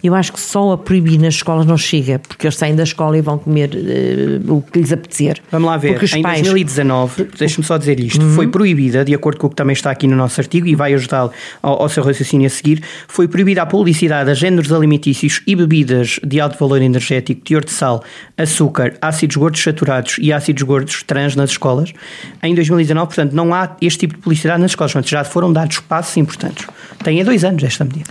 eu 0.05 0.15
acho 0.15 0.35
que 0.35 0.41
só 0.41 0.73
a 0.73 0.79
proibir 0.79 1.19
nas 1.19 1.37
escolas 1.37 1.65
não 1.65 1.79
chega, 1.79 2.19
porque 2.19 2.47
eles 2.47 2.59
saem 2.59 2.77
da 2.77 2.83
escola 2.83 3.17
e 3.17 3.23
vão 3.23 3.39
comer 3.39 3.71
uh, 3.71 4.55
o 4.55 4.61
que 4.61 4.79
lhes 4.79 4.93
apetecer. 4.93 5.41
Vamos 5.51 5.67
lá 5.67 5.79
ver, 5.79 5.99
em 6.15 6.21
pais... 6.21 6.43
2019, 6.43 7.29
deixe-me 7.39 7.65
só 7.65 7.79
dizer 7.79 7.99
isto, 7.99 8.23
uhum. 8.23 8.35
foi 8.35 8.47
proibida, 8.47 9.03
de 9.03 9.15
acordo 9.15 9.39
com 9.39 9.47
o 9.47 9.51
que 9.51 9.57
também 9.57 9.73
está 9.73 9.91
aqui 9.91 10.07
no 10.07 10.15
nosso 10.15 10.39
artigo 10.39 10.67
e 10.67 10.75
vai 10.75 10.93
ajudá-lo 10.93 11.33
ao, 11.63 11.81
ao, 11.81 11.89
seu 11.89 12.05
raciocínio 12.05 12.47
a 12.47 12.51
seguir, 12.51 12.83
foi 13.09 13.27
proibida 13.27 13.63
a 13.63 13.67
publicidade 13.67 14.31
a 14.31 14.35
géneros 14.35 14.71
alimentícios 14.71 15.41
e 15.47 15.57
bebidas 15.57 16.21
de 16.23 16.39
alto 16.39 16.59
valor 16.59 16.83
energético, 16.83 17.41
teor 17.41 17.65
de 17.65 17.73
sal, 17.73 18.05
açúcar, 18.37 18.99
ácidos 19.01 19.37
gordos 19.37 19.63
saturados 19.63 20.17
e 20.19 20.35
ácidos 20.35 20.65
gordos 20.65 21.03
trans 21.03 21.35
nas 21.35 21.51
escolas. 21.51 21.95
Em 22.43 22.55
2019, 22.55 23.07
portanto, 23.07 23.33
não 23.33 23.55
há 23.55 23.75
este 23.81 24.01
tipo 24.01 24.17
de 24.17 24.21
publicidade 24.21 24.61
nas 24.61 24.73
escolas, 24.73 24.93
portanto, 24.93 25.11
já 25.11 25.25
foram 25.25 25.51
dados 25.51 25.79
passos 25.81 26.15
importantes. 26.19 26.67
Tem 27.03 27.23
há 27.23 27.25
dois 27.25 27.43
anos 27.43 27.63
esta 27.63 27.85
medida. 27.85 28.11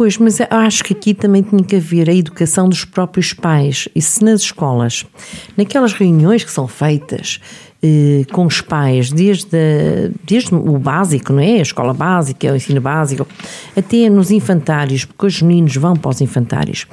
Pois, 0.00 0.16
mas 0.16 0.40
acho 0.48 0.82
que 0.82 0.94
aqui 0.94 1.12
também 1.12 1.42
tinha 1.42 1.62
que 1.62 1.76
haver 1.76 2.08
a 2.08 2.14
educação 2.14 2.70
dos 2.70 2.86
próprios 2.86 3.34
pais. 3.34 3.86
E 3.94 4.00
se 4.00 4.24
nas 4.24 4.40
escolas, 4.40 5.04
naquelas 5.58 5.92
reuniões 5.92 6.42
que 6.42 6.50
são 6.50 6.66
feitas 6.66 7.38
eh, 7.82 8.24
com 8.32 8.46
os 8.46 8.62
pais, 8.62 9.12
desde, 9.12 9.54
a, 9.54 10.10
desde 10.24 10.54
o 10.54 10.78
básico, 10.78 11.34
não 11.34 11.40
é? 11.40 11.58
A 11.58 11.60
escola 11.60 11.92
básica, 11.92 12.50
o 12.50 12.56
ensino 12.56 12.80
básico, 12.80 13.28
até 13.76 14.08
nos 14.08 14.30
infantários, 14.30 15.04
porque 15.04 15.26
os 15.26 15.42
meninos 15.42 15.76
vão 15.76 15.94
para 15.94 16.12
os 16.12 16.22
infantários. 16.22 16.86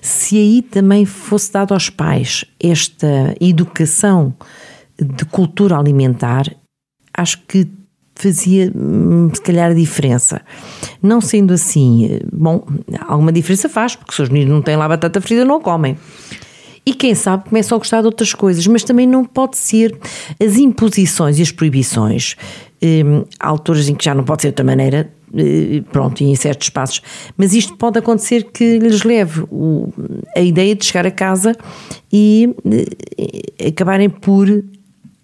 Se 0.00 0.36
aí 0.36 0.62
também 0.62 1.04
fosse 1.04 1.52
dado 1.52 1.74
aos 1.74 1.90
pais 1.90 2.44
esta 2.62 3.34
educação 3.40 4.32
de 4.96 5.24
cultura 5.24 5.76
alimentar, 5.76 6.46
acho 7.12 7.36
que 7.48 7.66
fazia 8.14 8.72
hum, 8.74 9.30
se 9.32 9.40
calhar 9.42 9.70
a 9.70 9.74
diferença. 9.74 10.40
Não 11.02 11.20
sendo 11.20 11.52
assim, 11.52 12.20
bom, 12.32 12.64
alguma 13.06 13.32
diferença 13.32 13.68
faz, 13.68 13.96
porque 13.96 14.14
se 14.14 14.22
os 14.22 14.28
meninos 14.28 14.54
não 14.54 14.62
têm 14.62 14.76
lá 14.76 14.88
batata 14.88 15.20
frita, 15.20 15.44
não 15.44 15.60
comem. 15.60 15.96
E 16.86 16.92
quem 16.92 17.14
sabe 17.14 17.48
começam 17.48 17.76
a 17.76 17.78
gostar 17.78 18.00
de 18.02 18.06
outras 18.06 18.34
coisas, 18.34 18.66
mas 18.66 18.84
também 18.84 19.06
não 19.06 19.24
pode 19.24 19.56
ser 19.56 19.96
as 20.42 20.58
imposições 20.58 21.38
e 21.38 21.42
as 21.42 21.50
proibições. 21.50 22.36
Hum, 22.82 23.24
há 23.40 23.48
alturas 23.48 23.88
em 23.88 23.94
que 23.94 24.04
já 24.04 24.14
não 24.14 24.24
pode 24.24 24.42
ser 24.42 24.48
de 24.48 24.52
outra 24.52 24.64
maneira, 24.66 25.10
eh, 25.34 25.82
pronto, 25.90 26.22
e 26.22 26.26
em 26.26 26.34
certos 26.34 26.66
espaços. 26.66 27.00
Mas 27.36 27.54
isto 27.54 27.74
pode 27.76 27.98
acontecer 27.98 28.44
que 28.52 28.78
lhes 28.78 29.02
leve 29.02 29.44
o, 29.50 29.88
a 30.36 30.40
ideia 30.40 30.74
de 30.74 30.84
chegar 30.84 31.06
a 31.06 31.10
casa 31.10 31.56
e 32.12 32.54
eh, 33.18 33.68
acabarem 33.68 34.10
por 34.10 34.46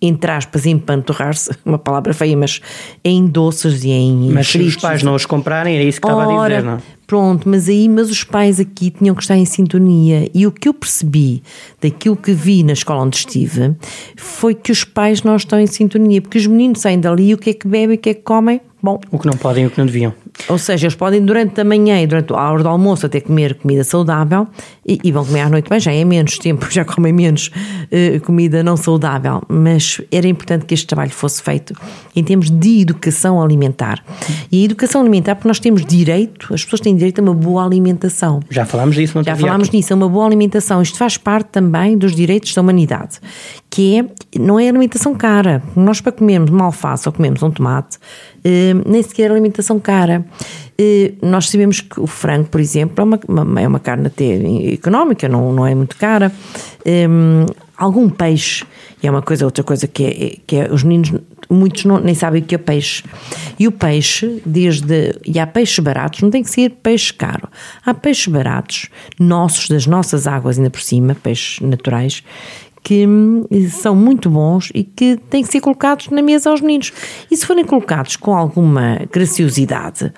entre 0.00 0.30
aspas, 0.30 0.66
empanturrar-se, 0.66 1.50
uma 1.64 1.78
palavra 1.78 2.14
feia, 2.14 2.36
mas 2.36 2.60
em 3.04 3.26
doces 3.26 3.84
e 3.84 3.90
em 3.90 4.30
Mas 4.32 4.50
fritos. 4.50 4.72
se 4.72 4.76
os 4.76 4.82
pais 4.82 5.02
não 5.02 5.14
os 5.14 5.26
comprarem, 5.26 5.74
era 5.74 5.84
isso 5.84 6.00
que 6.00 6.06
estava 6.06 6.26
Ora, 6.26 6.54
a 6.54 6.60
dizer, 6.60 6.70
não? 6.70 6.78
Pronto, 7.06 7.48
mas 7.48 7.68
aí, 7.68 7.88
mas 7.88 8.08
os 8.08 8.22
pais 8.22 8.60
aqui 8.60 8.88
tinham 8.90 9.16
que 9.16 9.22
estar 9.22 9.36
em 9.36 9.44
sintonia. 9.44 10.30
E 10.32 10.46
o 10.46 10.52
que 10.52 10.68
eu 10.68 10.72
percebi 10.72 11.42
daquilo 11.80 12.14
que 12.16 12.32
vi 12.32 12.62
na 12.62 12.72
escola 12.72 13.02
onde 13.02 13.16
estive 13.16 13.74
foi 14.16 14.54
que 14.54 14.70
os 14.70 14.84
pais 14.84 15.24
não 15.24 15.34
estão 15.34 15.58
em 15.58 15.66
sintonia, 15.66 16.22
porque 16.22 16.38
os 16.38 16.46
meninos 16.46 16.80
saem 16.80 17.00
dali 17.00 17.30
e 17.30 17.34
o 17.34 17.38
que 17.38 17.50
é 17.50 17.52
que 17.52 17.66
bebem, 17.66 17.96
o 17.96 17.98
que 17.98 18.10
é 18.10 18.14
que 18.14 18.22
comem? 18.22 18.60
Bom, 18.80 19.00
o 19.10 19.18
que 19.18 19.26
não 19.26 19.36
podem 19.36 19.64
e 19.64 19.66
o 19.66 19.70
que 19.70 19.78
não 19.78 19.86
deviam. 19.86 20.14
Ou 20.48 20.58
seja, 20.58 20.86
eles 20.86 20.94
podem 20.94 21.24
durante 21.24 21.60
a 21.60 21.64
manhã 21.64 22.00
e 22.02 22.06
durante 22.06 22.32
a 22.32 22.36
hora 22.36 22.62
do 22.62 22.68
almoço 22.68 23.06
até 23.06 23.20
comer 23.20 23.54
comida 23.54 23.84
saudável 23.84 24.46
e, 24.86 24.98
e 25.02 25.12
vão 25.12 25.24
comer 25.24 25.40
à 25.40 25.48
noite 25.48 25.68
bem, 25.68 25.78
já 25.78 25.92
é 25.92 26.04
menos 26.04 26.38
tempo, 26.38 26.66
já 26.70 26.84
comem 26.84 27.12
menos 27.12 27.48
uh, 27.48 28.20
comida 28.24 28.62
não 28.62 28.76
saudável, 28.76 29.42
mas 29.48 30.00
era 30.10 30.26
importante 30.26 30.64
que 30.64 30.74
este 30.74 30.86
trabalho 30.86 31.10
fosse 31.10 31.42
feito 31.42 31.74
em 32.14 32.22
termos 32.24 32.50
de 32.50 32.80
educação 32.80 33.40
alimentar. 33.40 34.02
E 34.50 34.62
a 34.62 34.64
educação 34.64 35.00
alimentar, 35.00 35.34
porque 35.36 35.48
nós 35.48 35.60
temos 35.60 35.84
direito, 35.84 36.52
as 36.52 36.64
pessoas 36.64 36.80
têm 36.80 36.96
direito 36.96 37.20
a 37.20 37.22
uma 37.22 37.34
boa 37.34 37.64
alimentação. 37.64 38.40
Já 38.50 38.64
falámos 38.64 38.96
disso, 38.96 39.16
não 39.16 39.24
Já 39.24 39.36
falámos 39.36 39.70
nisso, 39.70 39.92
a 39.92 39.96
uma 39.96 40.08
boa 40.08 40.26
alimentação. 40.26 40.82
Isto 40.82 40.98
faz 40.98 41.16
parte 41.16 41.48
também 41.50 41.96
dos 41.96 42.14
direitos 42.14 42.54
da 42.54 42.60
humanidade, 42.60 43.20
que 43.70 44.00
é, 44.00 44.38
não 44.38 44.58
é 44.58 44.68
alimentação 44.68 45.14
cara. 45.14 45.62
Nós 45.76 46.00
para 46.00 46.10
comermos 46.10 46.50
uma 46.50 46.64
alface 46.64 47.08
ou 47.08 47.12
comemos 47.12 47.42
um 47.42 47.50
tomate, 47.50 47.98
eh, 48.44 48.74
nem 48.84 49.02
sequer 49.02 49.30
é 49.30 49.32
alimentação 49.32 49.78
cara. 49.78 50.26
Eh, 50.76 51.12
nós 51.22 51.48
sabemos 51.48 51.80
que 51.80 52.00
o 52.00 52.06
frango, 52.06 52.48
por 52.48 52.60
exemplo, 52.60 52.96
é 52.98 53.04
uma, 53.04 53.20
uma, 53.28 53.60
é 53.60 53.68
uma 53.68 53.78
carne 53.78 54.08
até 54.08 54.72
económica, 54.72 55.28
não, 55.28 55.52
não 55.52 55.64
é 55.64 55.74
muito 55.74 55.96
cara. 55.96 56.32
Um, 56.84 57.46
algum 57.76 58.10
peixe, 58.10 58.64
e 59.02 59.06
é 59.06 59.10
uma 59.10 59.22
coisa, 59.22 59.44
outra 59.46 59.64
coisa 59.64 59.86
que 59.86 60.04
é, 60.04 60.36
que 60.46 60.56
é 60.56 60.70
os 60.70 60.82
meninos, 60.82 61.12
muitos 61.48 61.84
não, 61.84 61.98
nem 61.98 62.14
sabem 62.14 62.42
o 62.42 62.44
que 62.44 62.54
é 62.54 62.58
peixe. 62.58 63.02
E 63.58 63.66
o 63.66 63.72
peixe, 63.72 64.42
desde. 64.44 65.18
E 65.24 65.38
há 65.38 65.46
peixes 65.46 65.78
baratos, 65.78 66.20
não 66.20 66.30
tem 66.30 66.42
que 66.42 66.50
ser 66.50 66.70
peixe 66.82 67.12
caro. 67.12 67.48
Há 67.84 67.94
peixes 67.94 68.26
baratos, 68.26 68.88
nossos, 69.18 69.68
das 69.68 69.86
nossas 69.86 70.26
águas, 70.26 70.58
ainda 70.58 70.70
por 70.70 70.82
cima, 70.82 71.14
peixes 71.14 71.60
naturais, 71.60 72.22
que 72.82 73.06
hum, 73.06 73.44
são 73.68 73.94
muito 73.94 74.30
bons 74.30 74.70
e 74.74 74.84
que 74.84 75.18
têm 75.28 75.42
que 75.42 75.50
ser 75.50 75.60
colocados 75.60 76.08
na 76.08 76.22
mesa 76.22 76.50
aos 76.50 76.60
meninos. 76.60 76.92
E 77.30 77.36
se 77.36 77.46
forem 77.46 77.64
colocados 77.64 78.16
com 78.16 78.34
alguma 78.34 79.00
graciosidade, 79.12 80.12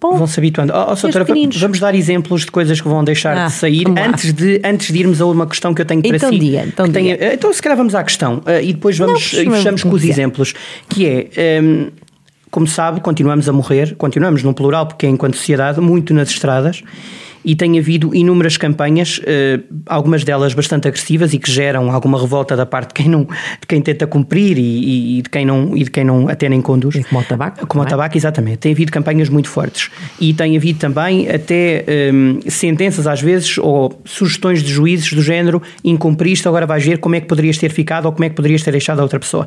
Bom, 0.00 0.18
vão 0.18 0.26
se 0.26 0.38
habituando. 0.38 0.72
Oh, 0.74 0.92
oh, 0.92 0.94
doutora, 0.94 1.24
vamos 1.24 1.80
dar 1.80 1.94
exemplos 1.94 2.42
de 2.42 2.50
coisas 2.50 2.78
que 2.78 2.86
vão 2.86 3.02
deixar 3.02 3.36
ah, 3.38 3.46
de 3.46 3.52
sair 3.52 3.86
antes 3.88 4.34
de, 4.34 4.60
antes 4.62 4.92
de 4.92 4.98
irmos 4.98 5.18
a 5.20 5.26
uma 5.26 5.46
questão 5.46 5.72
que 5.72 5.80
eu 5.80 5.86
tenho 5.86 6.02
para 6.02 6.16
então 6.16 6.28
si. 6.28 6.38
Dia, 6.38 6.64
então, 6.66 6.86
dia. 6.86 7.34
então, 7.34 7.50
se 7.52 7.62
calhar 7.62 7.76
vamos 7.76 7.94
à 7.94 8.04
questão 8.04 8.42
uh, 8.46 8.62
e 8.62 8.74
depois 8.74 8.98
vamos 8.98 9.32
Não, 9.32 9.42
e 9.42 9.50
fechamos 9.50 9.82
com 9.82 9.90
os 9.90 10.04
exemplos, 10.04 10.52
que 10.88 11.06
é. 11.06 11.60
Um, 11.62 11.90
como 12.50 12.68
sabe, 12.68 13.00
continuamos 13.00 13.48
a 13.48 13.52
morrer, 13.52 13.96
continuamos 13.96 14.44
no 14.44 14.54
plural, 14.54 14.86
porque 14.86 15.06
é 15.06 15.08
enquanto 15.08 15.36
sociedade, 15.36 15.80
muito 15.80 16.14
nas 16.14 16.28
estradas, 16.28 16.84
e 17.44 17.54
tem 17.54 17.78
havido 17.78 18.14
inúmeras 18.14 18.56
campanhas, 18.56 19.20
eh, 19.26 19.60
algumas 19.86 20.24
delas 20.24 20.54
bastante 20.54 20.88
agressivas 20.88 21.34
e 21.34 21.38
que 21.38 21.50
geram 21.50 21.90
alguma 21.90 22.18
revolta 22.20 22.56
da 22.56 22.64
parte 22.64 22.88
de 22.88 22.94
quem, 22.94 23.08
não, 23.08 23.24
de 23.24 23.66
quem 23.68 23.82
tenta 23.82 24.06
cumprir 24.06 24.56
e, 24.58 25.18
e 25.18 25.22
de, 25.22 25.28
quem 25.28 25.44
não, 25.44 25.76
e 25.76 25.84
de 25.84 25.90
quem 25.90 26.04
não 26.04 26.28
até 26.28 26.48
nem 26.48 26.62
conduz. 26.62 26.94
E 26.94 27.04
como 27.04 27.20
o 27.20 27.24
tabaco. 27.24 27.66
Como 27.66 27.82
o 27.82 27.86
é? 27.86 27.90
tabaco, 27.90 28.16
exatamente. 28.16 28.58
Tem 28.58 28.72
havido 28.72 28.90
campanhas 28.90 29.28
muito 29.28 29.48
fortes 29.48 29.90
e 30.18 30.32
tem 30.32 30.56
havido 30.56 30.78
também 30.78 31.28
até 31.28 31.84
um, 32.12 32.40
sentenças 32.48 33.06
às 33.06 33.20
vezes 33.20 33.58
ou 33.58 34.00
sugestões 34.04 34.62
de 34.62 34.72
juízes 34.72 35.12
do 35.12 35.22
género 35.22 35.60
incumpriste, 35.84 36.48
agora 36.48 36.66
vais 36.66 36.84
ver 36.84 36.98
como 36.98 37.14
é 37.14 37.20
que 37.20 37.26
poderias 37.26 37.58
ter 37.58 37.70
ficado 37.70 38.06
ou 38.06 38.12
como 38.12 38.24
é 38.24 38.30
que 38.30 38.36
poderias 38.36 38.62
ter 38.62 38.70
deixado 38.70 39.00
a 39.00 39.02
outra 39.02 39.20
pessoa. 39.20 39.46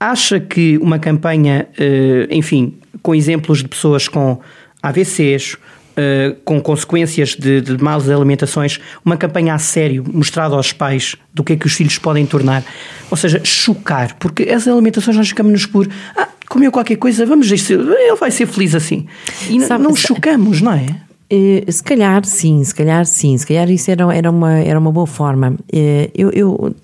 Acha 0.00 0.40
que 0.40 0.78
uma 0.78 0.98
campanha, 0.98 1.68
uh, 1.78 2.34
enfim, 2.34 2.74
com 3.02 3.14
exemplos 3.14 3.62
de 3.62 3.68
pessoas 3.68 4.08
com 4.08 4.40
AVCs, 4.82 5.56
uh, 5.96 6.36
com 6.44 6.60
consequências 6.60 7.30
de, 7.30 7.60
de 7.60 7.82
más 7.82 8.08
alimentações, 8.08 8.80
uma 9.04 9.16
campanha 9.16 9.54
a 9.54 9.58
sério 9.58 10.04
mostrada 10.12 10.54
aos 10.54 10.72
pais 10.72 11.16
do 11.32 11.42
que 11.42 11.54
é 11.54 11.56
que 11.56 11.66
os 11.66 11.72
filhos 11.72 11.98
podem 11.98 12.26
tornar. 12.26 12.64
Ou 13.10 13.16
seja, 13.16 13.40
chocar, 13.44 14.14
porque 14.18 14.44
as 14.44 14.68
alimentações 14.68 15.16
nós 15.16 15.28
ficamos 15.28 15.66
por. 15.66 15.88
Ah, 16.16 16.28
comeu 16.48 16.70
qualquer 16.70 16.96
coisa, 16.96 17.26
vamos 17.26 17.50
ele 17.50 18.16
vai 18.18 18.30
ser 18.30 18.46
feliz 18.46 18.74
assim. 18.74 19.06
E 19.50 19.60
Sabe, 19.60 19.82
não 19.82 19.94
chocamos, 19.94 20.60
não 20.60 20.72
é? 20.72 20.86
Uh, 21.32 21.72
se 21.72 21.82
calhar 21.82 22.24
sim, 22.24 22.62
se 22.62 22.72
calhar 22.72 23.04
sim, 23.04 23.36
se 23.36 23.44
calhar 23.44 23.68
isso 23.68 23.90
era, 23.90 24.14
era, 24.14 24.30
uma, 24.30 24.52
era 24.60 24.78
uma 24.78 24.92
boa 24.92 25.08
forma. 25.08 25.56
Uh, 25.72 26.10
eu, 26.14 26.30
eu 26.30 26.76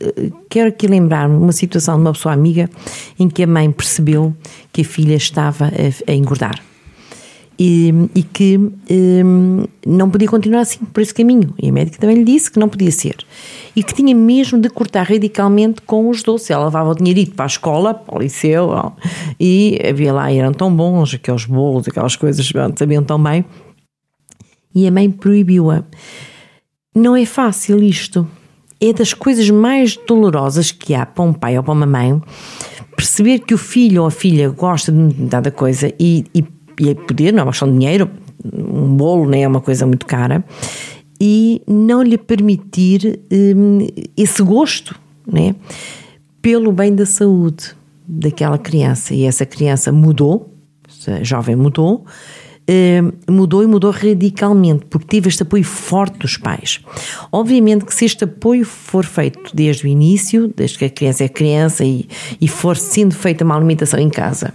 quero 0.51 0.69
aqui 0.69 0.89
lembrar-me 0.89 1.37
uma 1.37 1.53
situação 1.53 1.95
de 1.95 2.01
uma 2.01 2.13
pessoa 2.13 2.35
amiga 2.35 2.69
em 3.19 3.29
que 3.29 3.45
a 3.45 3.47
mãe 3.47 3.71
percebeu 3.71 4.35
que 4.73 4.81
a 4.81 4.85
filha 4.85 5.15
estava 5.15 5.67
a, 5.67 6.11
a 6.11 6.15
engordar 6.15 6.61
e, 7.59 7.93
e 8.15 8.23
que 8.23 8.59
um, 8.59 9.65
não 9.87 10.11
podia 10.11 10.29
continuar 10.29 10.61
assim 10.61 10.85
por 10.85 11.01
esse 11.01 11.15
caminho. 11.15 11.55
E 11.61 11.69
a 11.69 11.73
médica 11.73 11.99
também 11.99 12.17
lhe 12.17 12.25
disse 12.25 12.51
que 12.51 12.59
não 12.59 12.69
podia 12.69 12.91
ser. 12.91 13.17
E 13.75 13.83
que 13.83 13.95
tinha 13.95 14.15
mesmo 14.15 14.61
de 14.61 14.69
cortar 14.69 15.07
radicalmente 15.07 15.81
com 15.83 16.09
os 16.09 16.23
doces. 16.23 16.51
Ela 16.51 16.67
levava 16.67 16.91
o 16.91 16.95
dinheirito 16.95 17.35
para 17.35 17.45
a 17.45 17.47
escola, 17.47 17.95
para 17.95 18.17
o 18.17 18.21
liceu, 18.21 18.93
e 19.39 19.79
havia 19.89 20.13
lá, 20.13 20.33
eram 20.33 20.53
tão 20.53 20.75
bons, 20.75 21.15
aqueles 21.15 21.45
bolos, 21.45 21.89
aquelas 21.89 22.17
coisas, 22.17 22.51
sabiam 22.77 23.03
tão 23.03 23.23
bem. 23.23 23.45
E 24.75 24.87
a 24.87 24.91
mãe 24.91 25.11
proibiu-a. 25.11 25.85
Não 26.95 27.15
é 27.17 27.25
fácil 27.25 27.83
isto. 27.83 28.27
É 28.81 28.93
das 28.93 29.15
coisas 29.15 29.49
mais 29.49 29.97
dolorosas 29.97 30.73
que 30.73 30.95
há 30.95 31.07
para 31.07 31.23
um 31.23 31.33
pai 31.33 31.57
ou 31.57 31.63
para 31.63 31.73
uma 31.73 31.87
mãe 31.87 32.21
perceber 32.97 33.41
que 33.41 33.55
o 33.55 33.59
filho 33.59 34.03
ou 34.03 34.09
a 34.09 34.11
filha 34.11 34.49
gosta 34.51 34.93
de 34.93 35.13
dada 35.25 35.51
coisa 35.51 35.93
e, 35.99 36.25
e 36.35 36.45
e 36.91 36.95
poder, 36.95 37.33
não 37.33 37.41
é 37.41 37.43
uma 37.45 37.53
questão 37.53 37.71
de 37.71 37.79
dinheiro, 37.79 38.11
um 38.53 38.97
bolo 38.97 39.29
nem 39.29 39.45
é 39.45 39.49
uma 39.49 39.61
coisa 39.61 39.87
muito 39.87 40.07
cara, 40.07 40.45
e 41.21 41.63
não 41.67 42.03
lhe 42.03 42.19
permitir 42.19 43.21
hum, 43.33 43.87
esse 44.17 44.43
gosto, 44.43 44.99
né? 45.27 45.55
Pelo 46.41 46.73
bem 46.73 46.95
da 46.95 47.07
saúde 47.07 47.77
daquela 48.07 48.59
criança. 48.59 49.15
E 49.15 49.25
essa 49.25 49.47
criança 49.47 49.93
mudou, 49.93 50.53
essa 50.89 51.23
jovem 51.23 51.55
mudou, 51.55 52.05
mudou 53.29 53.63
e 53.63 53.67
mudou 53.67 53.91
radicalmente, 53.91 54.87
porque 54.87 55.07
teve 55.07 55.29
este 55.29 55.43
apoio 55.43 55.65
forte 55.65 56.19
dos 56.19 56.37
pais. 56.37 56.81
Obviamente 57.31 57.85
que 57.85 57.95
se 57.95 58.05
este 58.05 58.25
apoio 58.25 58.65
for 58.65 59.05
feito 59.05 59.55
desde 59.55 59.85
o 59.85 59.89
início, 59.89 60.53
desde 60.57 60.79
que 60.79 60.85
a 60.85 60.91
criança 60.91 61.25
é 61.25 61.29
criança 61.29 61.85
e, 61.85 62.09
e 62.41 62.49
for 62.49 62.77
sendo 62.77 63.15
feita 63.15 63.45
uma 63.45 63.57
alimentação 63.57 63.99
em 63.99 64.09
casa, 64.09 64.55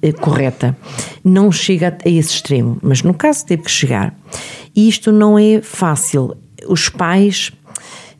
eh, 0.00 0.12
correta. 0.12 0.76
Não 1.24 1.50
chega 1.50 1.98
a 2.04 2.08
esse 2.08 2.30
extremo, 2.30 2.78
mas 2.82 3.02
no 3.02 3.12
caso 3.12 3.44
teve 3.44 3.62
que 3.62 3.70
chegar. 3.70 4.16
E 4.74 4.88
isto 4.88 5.10
não 5.10 5.38
é 5.38 5.60
fácil. 5.60 6.36
Os 6.68 6.88
pais. 6.88 7.52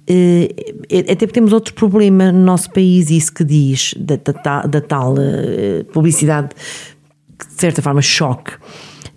Eh, 0.06 0.72
até 0.90 1.26
porque 1.26 1.34
temos 1.34 1.52
outro 1.52 1.74
problema 1.74 2.32
no 2.32 2.40
nosso 2.40 2.70
país, 2.70 3.10
isso 3.10 3.32
que 3.32 3.44
diz 3.44 3.94
da, 3.96 4.16
da, 4.16 4.62
da 4.62 4.80
tal 4.80 5.14
eh, 5.18 5.84
publicidade, 5.92 6.48
de 6.48 7.60
certa 7.60 7.80
forma, 7.80 8.02
choque. 8.02 8.52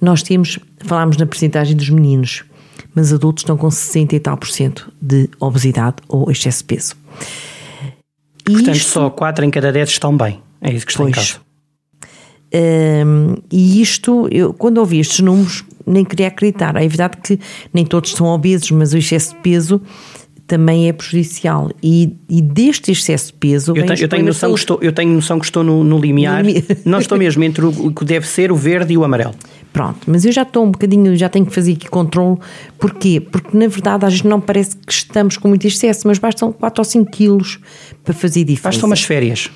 Nós 0.02 0.24
temos, 0.24 0.58
falámos 0.80 1.16
na 1.18 1.26
percentagem 1.28 1.78
dos 1.78 1.90
meninos, 1.90 2.44
mas 2.96 3.14
adultos 3.14 3.44
estão 3.44 3.56
com 3.56 3.70
60 3.70 4.16
e 4.16 4.20
tal 4.20 4.36
por 4.36 4.50
cento 4.50 4.92
de 5.00 5.30
obesidade 5.40 5.98
ou 6.08 6.30
excesso 6.32 6.60
de 6.60 6.66
peso. 6.66 6.96
E 8.50 8.54
Portanto, 8.54 8.76
isto, 8.76 8.90
só 8.90 9.10
4 9.10 9.46
em 9.46 9.52
cada 9.52 9.72
10 9.72 9.90
estão 9.90 10.18
bem. 10.18 10.42
É 10.60 10.74
isso 10.74 10.86
que 10.86 10.92
está 10.92 11.04
pois, 11.04 11.12
em 11.12 11.16
causa. 11.16 11.52
Um, 12.54 13.36
e 13.52 13.82
isto, 13.82 14.28
eu, 14.30 14.54
quando 14.54 14.80
ouvi 14.80 15.00
estes 15.00 15.20
números, 15.20 15.64
nem 15.86 16.04
queria 16.04 16.28
acreditar. 16.28 16.76
É 16.76 16.88
verdade 16.88 17.18
que 17.18 17.40
nem 17.74 17.86
todos 17.86 18.12
são 18.12 18.28
obesos, 18.28 18.72
mas 18.72 18.94
o 18.94 18.98
excesso 18.98 19.36
de 19.36 19.42
peso 19.42 19.82
também 20.52 20.90
é 20.90 20.92
prejudicial. 20.92 21.72
E, 21.82 22.14
e 22.28 22.42
deste 22.42 22.92
excesso 22.92 23.28
de 23.28 23.34
peso. 23.40 23.72
Eu, 23.74 23.86
tenho, 23.86 24.02
eu 24.02 24.10
tenho, 24.10 24.26
noção 24.26 24.54
que 24.54 24.60
estou, 24.60 24.80
eu 24.82 24.92
tenho 24.92 25.14
noção 25.14 25.40
que 25.40 25.46
estou 25.46 25.64
no, 25.64 25.82
no 25.82 25.98
limiar. 25.98 26.44
Não 26.84 27.00
estou 27.00 27.18
mesmo 27.18 27.42
entre 27.46 27.64
o 27.64 27.94
que 27.94 28.04
deve 28.04 28.28
ser 28.28 28.52
o 28.52 28.56
verde 28.58 28.94
e 28.94 28.98
o 28.98 29.06
amarelo. 29.06 29.34
Pronto, 29.72 30.00
mas 30.08 30.26
eu 30.26 30.32
já 30.34 30.42
estou 30.42 30.66
um 30.66 30.72
bocadinho, 30.72 31.16
já 31.16 31.30
tenho 31.30 31.46
que 31.46 31.54
fazer 31.54 31.72
aqui 31.72 31.90
controle. 31.90 32.38
Porquê? 32.78 33.22
Porque 33.22 33.58
na 33.58 33.70
verdade 33.70 34.06
às 34.06 34.12
vezes 34.12 34.26
não 34.26 34.42
parece 34.42 34.76
que 34.76 34.92
estamos 34.92 35.38
com 35.38 35.48
muito 35.48 35.66
excesso, 35.66 36.06
mas 36.06 36.20
bastam 36.20 36.52
4 36.52 36.82
ou 36.82 36.86
5 36.86 37.10
quilos 37.10 37.60
para 38.04 38.14
fazer 38.14 38.44
diferença. 38.44 38.68
Bastam 38.68 38.90
umas 38.90 39.04
férias. 39.04 39.50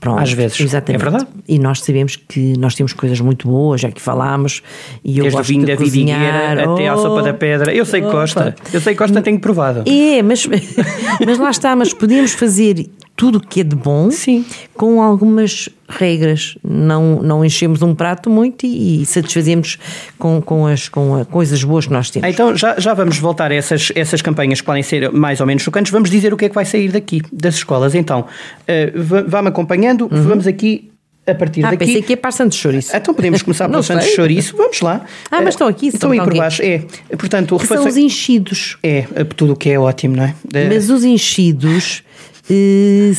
Pronto, 0.00 0.20
Às 0.20 0.32
vezes. 0.32 0.60
Exatamente. 0.60 1.02
É 1.02 1.10
verdade. 1.10 1.26
E 1.46 1.58
nós 1.58 1.80
sabemos 1.80 2.16
que 2.16 2.56
nós 2.56 2.74
temos 2.74 2.92
coisas 2.92 3.20
muito 3.20 3.48
boas, 3.48 3.80
já 3.80 3.90
que 3.90 4.00
falámos. 4.00 4.62
E 5.04 5.18
eu 5.18 5.24
Desde 5.24 5.36
gosto 5.36 5.48
o 5.48 5.52
vinho 5.52 5.66
de 5.66 5.74
da 5.74 5.82
vidigueira 5.82 6.68
oh, 6.68 6.74
até 6.74 6.88
à 6.88 6.96
sopa 6.96 7.22
da 7.22 7.34
pedra. 7.34 7.74
Eu 7.74 7.84
sei 7.84 8.00
que 8.00 8.10
gosta. 8.10 8.54
Eu 8.72 8.80
sei 8.80 8.94
que 8.94 8.98
gosta, 8.98 9.20
tenho 9.20 9.40
provado. 9.40 9.82
É, 9.86 10.22
mas, 10.22 10.46
mas 11.26 11.38
lá 11.38 11.50
está, 11.50 11.74
mas 11.74 11.92
podemos 11.92 12.32
fazer 12.32 12.88
tudo 13.18 13.38
o 13.38 13.40
que 13.40 13.62
é 13.62 13.64
de 13.64 13.74
bom, 13.74 14.12
Sim. 14.12 14.46
com 14.74 15.02
algumas 15.02 15.68
regras. 15.88 16.56
Não, 16.62 17.20
não 17.20 17.44
enchemos 17.44 17.82
um 17.82 17.92
prato 17.92 18.30
muito 18.30 18.64
e, 18.64 19.02
e 19.02 19.06
satisfazemos 19.06 19.76
com, 20.16 20.40
com, 20.40 20.68
as 20.68 20.88
com 20.88 21.16
as 21.16 21.26
coisas 21.26 21.64
boas 21.64 21.84
que 21.84 21.92
nós 21.92 22.10
temos. 22.10 22.28
Então 22.30 22.56
já, 22.56 22.78
já 22.78 22.94
vamos 22.94 23.18
voltar 23.18 23.50
a 23.50 23.54
essas, 23.56 23.90
essas 23.96 24.22
campanhas 24.22 24.60
que 24.60 24.66
podem 24.66 24.84
ser 24.84 25.10
mais 25.10 25.40
ou 25.40 25.46
menos 25.48 25.64
chocantes. 25.64 25.90
Vamos 25.90 26.10
dizer 26.10 26.32
o 26.32 26.36
que 26.36 26.44
é 26.44 26.48
que 26.48 26.54
vai 26.54 26.64
sair 26.64 26.92
daqui, 26.92 27.20
das 27.32 27.56
escolas. 27.56 27.96
Então, 27.96 28.20
uh, 28.20 29.24
vá-me 29.26 29.48
acompanhando, 29.48 30.02
uhum. 30.02 30.22
vamos 30.22 30.46
aqui 30.46 30.92
a 31.26 31.34
partir 31.34 31.64
ah, 31.64 31.70
daqui. 31.70 31.84
pensei 31.84 32.02
que 32.02 32.12
é 32.12 32.16
para 32.16 32.30
Santos 32.30 32.56
Chouriço. 32.56 32.96
Então 32.96 33.12
podemos 33.12 33.42
começar 33.42 33.66
pelo 33.68 33.82
Santos 33.82 34.10
Chouriço. 34.10 34.56
Vamos 34.56 34.80
lá. 34.80 35.04
Ah, 35.28 35.40
mas 35.40 35.54
estão 35.54 35.66
aqui. 35.66 35.88
Estão 35.88 36.12
aí 36.12 36.20
por 36.20 36.36
baixo. 36.36 36.62
É. 36.62 36.84
Portanto, 37.18 37.58
São 37.66 37.84
os 37.84 37.96
enchidos. 37.96 38.78
É, 38.80 39.02
tudo 39.36 39.54
o 39.54 39.56
que 39.56 39.70
é 39.70 39.78
ótimo, 39.78 40.16
não 40.16 40.24
é? 40.24 40.34
Mas 40.68 40.88
os 40.88 41.02
enchidos 41.02 42.04
eh, 42.50 43.12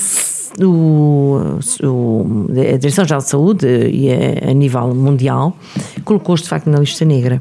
o, 0.57 1.59
o, 1.83 2.47
a 2.73 2.77
Direção-Geral 2.77 3.21
de 3.21 3.29
Saúde 3.29 3.67
e 3.67 4.11
a, 4.11 4.49
a, 4.49 4.53
nível 4.53 4.93
mundial 4.93 5.55
colocou-os 6.03 6.41
de 6.41 6.49
facto 6.49 6.69
na 6.69 6.79
lista 6.79 7.05
negra. 7.05 7.39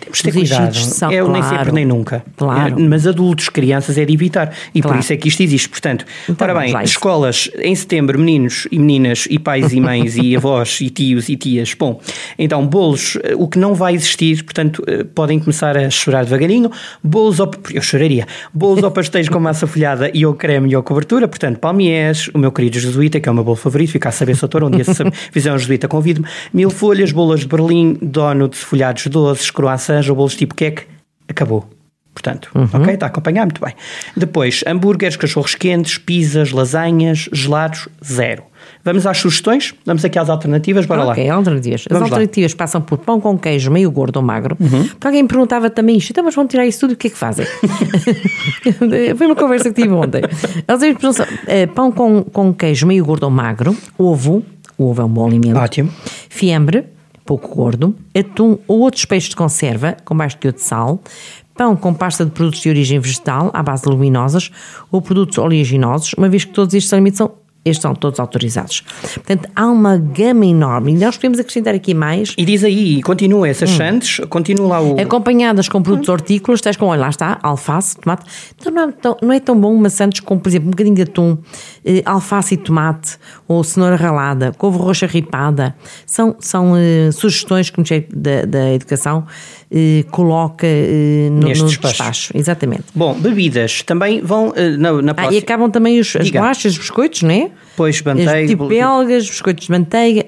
Temos 0.00 0.18
de 0.18 0.22
ter 0.24 0.32
cuidado. 0.32 0.74
São, 0.74 1.10
é 1.10 1.22
o 1.22 1.30
nem 1.30 1.42
sempre 1.42 1.72
nem 1.72 1.84
nunca. 1.84 2.24
Claro. 2.36 2.80
Mas 2.80 3.06
adultos, 3.06 3.48
crianças, 3.48 3.98
é 3.98 4.04
de 4.04 4.12
evitar. 4.12 4.52
E 4.74 4.80
claro. 4.80 4.96
por 4.96 5.00
isso 5.00 5.12
é 5.12 5.16
que 5.16 5.28
isto 5.28 5.42
existe. 5.42 5.68
Portanto, 5.68 6.04
então, 6.28 6.48
ora 6.48 6.58
bem, 6.58 6.74
escolas 6.82 7.50
em 7.58 7.74
setembro, 7.74 8.18
meninos 8.18 8.66
e 8.70 8.78
meninas, 8.78 9.26
e 9.30 9.38
pais 9.38 9.72
e 9.72 9.80
mães, 9.80 10.16
e 10.16 10.34
avós, 10.36 10.80
e 10.80 10.90
tios 10.90 11.28
e 11.28 11.36
tias. 11.36 11.74
Bom, 11.74 12.00
então, 12.38 12.66
bolos, 12.66 13.18
eh, 13.22 13.34
o 13.36 13.46
que 13.48 13.58
não 13.58 13.74
vai 13.74 13.94
existir, 13.94 14.42
portanto, 14.44 14.82
eh, 14.86 15.04
podem 15.04 15.38
começar 15.38 15.76
a 15.76 15.90
chorar 15.90 16.24
devagarinho. 16.24 16.70
Bolos 17.02 17.40
ao, 17.40 17.50
eu 17.72 17.82
choraria. 17.82 18.26
Bolos 18.52 18.82
ao 18.82 18.90
pastéis 18.90 19.28
com 19.28 19.38
massa 19.38 19.66
folhada 19.66 20.10
e 20.14 20.24
ao 20.24 20.34
creme 20.34 20.70
e 20.70 20.74
ao 20.74 20.82
cobertura. 20.82 21.28
Portanto, 21.28 21.58
palmiés, 21.58 22.28
o 22.32 22.38
meu 22.38 22.45
querido 22.52 22.78
jesuíta, 22.78 23.20
que 23.20 23.28
é 23.28 23.32
o 23.32 23.34
meu 23.34 23.44
bolo 23.44 23.56
favorito, 23.56 23.90
fica 23.90 24.08
a 24.08 24.12
saber, 24.12 24.36
doutor, 24.36 24.64
um 24.64 24.70
dia 24.70 24.84
se 24.84 24.92
fizer 25.32 25.52
um 25.52 25.58
jesuíta, 25.58 25.88
convido-me. 25.88 26.28
Mil 26.52 26.70
folhas, 26.70 27.12
bolas 27.12 27.40
de 27.40 27.46
Berlim, 27.46 27.98
donuts, 28.00 28.62
folhados 28.62 29.06
doces, 29.06 29.50
croissants 29.50 30.08
ou 30.08 30.16
bolos 30.16 30.34
tipo 30.34 30.54
queque, 30.54 30.84
acabou. 31.28 31.68
Portanto, 32.12 32.50
uhum. 32.54 32.68
ok, 32.72 32.94
está 32.94 33.06
a 33.06 33.08
acompanhar, 33.10 33.44
muito 33.44 33.60
bem. 33.60 33.74
Depois, 34.16 34.64
hambúrgueres, 34.66 35.16
cachorros 35.16 35.54
quentes, 35.54 35.98
pizzas, 35.98 36.50
lasanhas, 36.50 37.28
gelados, 37.30 37.88
zero. 38.02 38.42
Vamos 38.86 39.04
às 39.04 39.18
sugestões? 39.18 39.74
Vamos 39.84 40.04
aqui 40.04 40.16
às 40.16 40.30
alternativas, 40.30 40.86
bora 40.86 41.00
okay, 41.00 41.08
lá. 41.08 41.12
Ok, 41.12 41.28
alternativas. 41.30 41.80
As 41.80 41.86
Vamos 41.90 42.12
alternativas 42.12 42.52
lá. 42.52 42.56
passam 42.56 42.80
por 42.80 42.98
pão 42.98 43.20
com 43.20 43.36
queijo 43.36 43.68
meio 43.68 43.90
gordo 43.90 44.18
ou 44.18 44.22
magro. 44.22 44.56
Uhum. 44.60 44.86
Porque 44.86 45.06
alguém 45.08 45.22
me 45.24 45.28
perguntava 45.28 45.68
também 45.68 45.96
isto, 45.96 46.10
então 46.10 46.22
mas 46.22 46.36
vão 46.36 46.46
tirar 46.46 46.64
isso 46.64 46.78
tudo, 46.78 46.92
o 46.92 46.96
que 46.96 47.08
é 47.08 47.10
que 47.10 47.18
fazem? 47.18 47.44
Foi 49.18 49.26
uma 49.26 49.34
conversa 49.34 49.70
que 49.70 49.82
tive 49.82 49.92
ontem. 49.92 50.22
Eles 50.68 51.20
eh, 51.48 51.66
pão 51.66 51.90
com, 51.90 52.22
com 52.22 52.54
queijo 52.54 52.86
meio 52.86 53.04
gordo 53.04 53.24
ou 53.24 53.30
magro, 53.30 53.76
ovo, 53.98 54.44
o 54.78 54.84
ovo 54.84 55.02
é 55.02 55.04
um 55.04 55.08
bom 55.08 55.26
alimento. 55.26 55.58
Ótimo. 55.58 55.90
Fiambre, 56.28 56.84
pouco 57.24 57.52
gordo, 57.52 57.92
atum 58.16 58.56
ou 58.68 58.78
outros 58.82 59.04
peixes 59.04 59.30
de 59.30 59.34
conserva, 59.34 59.96
com 60.04 60.16
baixo 60.16 60.36
teor 60.36 60.54
de 60.54 60.62
sal, 60.62 61.00
pão 61.56 61.74
com 61.74 61.92
pasta 61.92 62.24
de 62.24 62.30
produtos 62.30 62.60
de 62.60 62.68
origem 62.68 63.00
vegetal, 63.00 63.50
à 63.52 63.64
base 63.64 63.82
de 63.82 63.88
leguminosas, 63.88 64.52
ou 64.92 65.02
produtos 65.02 65.38
oleaginosos, 65.38 66.12
uma 66.16 66.28
vez 66.28 66.44
que 66.44 66.52
todos 66.52 66.72
estes 66.72 66.92
alimentos 66.92 67.18
são 67.18 67.32
estes 67.66 67.82
são 67.82 67.94
todos 67.94 68.20
autorizados. 68.20 68.82
Portanto, 69.14 69.48
há 69.54 69.66
uma 69.66 69.96
gama 69.96 70.46
enorme. 70.46 70.92
E 70.92 70.94
nós 70.96 71.16
podemos 71.16 71.38
acrescentar 71.38 71.74
aqui 71.74 71.94
mais. 71.94 72.32
E 72.38 72.44
diz 72.44 72.62
aí, 72.62 73.02
continua 73.02 73.48
essas 73.48 73.70
hum. 73.70 73.76
chantes, 73.76 74.24
continua 74.28 74.68
lá 74.68 74.80
o. 74.80 75.00
Acompanhadas 75.00 75.68
com 75.68 75.82
produtos 75.82 76.08
hum. 76.08 76.12
hortícolas, 76.12 76.60
tais 76.60 76.76
como, 76.76 76.90
olha, 76.90 77.00
lá 77.00 77.08
está, 77.08 77.38
alface, 77.42 77.96
tomate. 77.96 78.24
Então 78.56 78.72
não 78.72 78.88
é 78.88 78.92
tão, 78.92 79.16
não 79.20 79.32
é 79.32 79.40
tão 79.40 79.60
bom 79.60 79.74
uma 79.74 79.90
sandes 79.90 80.20
com, 80.20 80.38
por 80.38 80.48
exemplo, 80.48 80.68
um 80.68 80.70
bocadinho 80.70 80.94
de 80.94 81.02
atum, 81.02 81.36
eh, 81.84 82.02
alface 82.04 82.54
e 82.54 82.56
tomate, 82.56 83.18
ou 83.48 83.62
cenoura 83.64 83.96
ralada, 83.96 84.52
couve 84.56 84.78
roxa 84.78 85.06
ripada. 85.06 85.74
São, 86.06 86.36
são 86.38 86.76
eh, 86.76 87.10
sugestões 87.12 87.68
que 87.68 87.78
o 87.78 87.80
Ministério 87.80 88.06
da, 88.14 88.44
da 88.44 88.72
Educação 88.72 89.26
eh, 89.78 90.04
coloca 90.10 90.66
eh, 90.66 91.28
no, 91.30 91.48
Neste 91.48 91.62
no 91.62 91.68
despacho. 91.68 91.94
despacho. 91.94 92.32
Exatamente. 92.34 92.84
Bom, 92.94 93.12
bebidas 93.12 93.82
também 93.82 94.22
vão 94.22 94.54
eh, 94.56 94.70
na, 94.70 95.02
na 95.02 95.12
próxima. 95.12 95.32
Ah, 95.32 95.34
e 95.34 95.38
acabam 95.38 95.70
também 95.70 96.00
os, 96.00 96.16
as 96.16 96.30
bolachas, 96.30 96.72
os 96.72 96.78
biscoitos, 96.78 97.20
não 97.20 97.30
é? 97.30 97.50
Pois, 97.76 98.00
manteiga. 98.00 98.46
Tipo 98.46 98.68
belgas, 98.68 99.28
biscoitos 99.28 99.66
de 99.66 99.70
manteiga. 99.70 100.24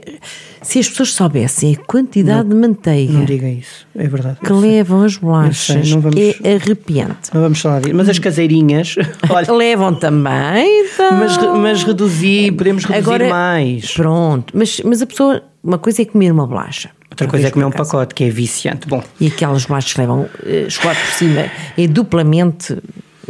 Se 0.60 0.78
as 0.78 0.88
pessoas 0.88 1.14
soubessem 1.14 1.74
a 1.74 1.86
quantidade 1.86 2.46
não, 2.46 2.60
de 2.60 2.68
manteiga. 2.68 3.12
Não 3.14 3.24
diga 3.24 3.48
isso, 3.48 3.86
é 3.96 4.06
verdade. 4.06 4.38
Que 4.44 4.52
levam 4.52 5.02
as 5.02 5.16
bolachas, 5.16 5.88
sei, 5.88 5.98
vamos, 5.98 6.14
é 6.44 6.54
arrepiante. 6.56 7.30
Não 7.32 7.40
vamos 7.40 7.60
falar 7.60 7.80
disso. 7.80 7.94
Mas 7.94 8.08
as 8.10 8.18
caseirinhas. 8.18 8.96
Olha, 9.30 9.50
levam 9.50 9.94
também. 9.94 10.84
Então. 10.84 11.12
Mas, 11.12 11.38
mas 11.38 11.84
reduzir, 11.84 12.52
podemos 12.52 12.84
reduzir 12.84 13.30
mais. 13.30 13.94
Pronto, 13.94 14.52
mas, 14.54 14.80
mas 14.84 15.00
a 15.00 15.06
pessoa. 15.06 15.42
Uma 15.64 15.78
coisa 15.78 16.02
é 16.02 16.04
comer 16.04 16.30
uma 16.32 16.46
bolacha. 16.46 16.90
Outra 17.18 17.28
coisa 17.28 17.48
é 17.48 17.50
comer 17.50 17.64
um 17.64 17.70
pacote, 17.72 18.14
que 18.14 18.24
é 18.24 18.30
viciante. 18.30 18.86
Bom. 18.86 19.02
E 19.20 19.26
aquelas 19.26 19.64
bolachas 19.64 19.92
que 19.92 20.00
levam 20.00 20.22
uh, 20.22 20.70
chocolate 20.70 21.00
por 21.00 21.12
cima 21.12 21.50
é 21.76 21.86
duplamente 21.88 22.78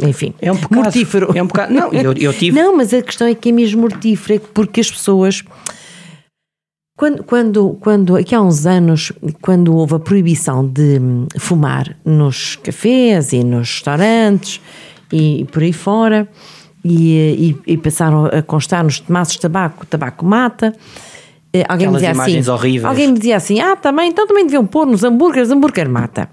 enfim, 0.01 0.33
é 0.41 0.51
um 0.51 0.55
bocado, 0.55 0.83
mortífero. 0.83 1.31
É 1.35 1.43
um 1.43 1.47
bocado, 1.47 1.73
não, 1.73 1.91
eu, 1.91 2.13
eu 2.13 2.33
tive. 2.33 2.55
Não, 2.59 2.77
mas 2.77 2.93
a 2.93 3.01
questão 3.01 3.27
é 3.27 3.35
que 3.35 3.49
é 3.49 3.51
mesmo 3.51 3.81
mortífero, 3.81 4.35
é 4.35 4.39
porque 4.53 4.79
as 4.79 4.89
pessoas. 4.89 5.43
Quando, 6.95 7.23
quando, 7.23 7.77
quando, 7.79 8.15
aqui 8.15 8.35
há 8.35 8.41
uns 8.41 8.65
anos, 8.65 9.11
quando 9.41 9.75
houve 9.75 9.95
a 9.95 9.99
proibição 9.99 10.65
de 10.67 10.99
fumar 11.37 11.97
nos 12.03 12.57
cafés 12.57 13.31
e 13.31 13.43
nos 13.43 13.69
restaurantes 13.71 14.61
e, 15.11 15.41
e 15.41 15.45
por 15.45 15.63
aí 15.63 15.71
fora, 15.71 16.27
e, 16.83 17.55
e, 17.65 17.73
e, 17.73 17.77
passaram 17.77 18.25
a 18.25 18.41
constar 18.41 18.83
nos 18.83 19.01
maços 19.07 19.35
de 19.35 19.41
tabaco, 19.41 19.85
tabaco 19.85 20.25
mata, 20.25 20.73
eh, 20.73 21.18
alguém 21.67 21.87
Aquelas 21.87 22.01
me 22.01 22.07
dizia 22.07 22.23
assim, 22.23 22.51
horríveis. 22.51 22.85
alguém 22.85 23.07
me 23.07 23.13
dizia 23.13 23.37
assim, 23.37 23.59
ah, 23.59 23.75
também, 23.75 24.09
então 24.09 24.27
também 24.27 24.45
deviam 24.45 24.65
pôr 24.65 24.85
nos 24.85 25.03
hambúrgueres, 25.03 25.49
hambúrguer 25.49 25.89
mata. 25.89 26.29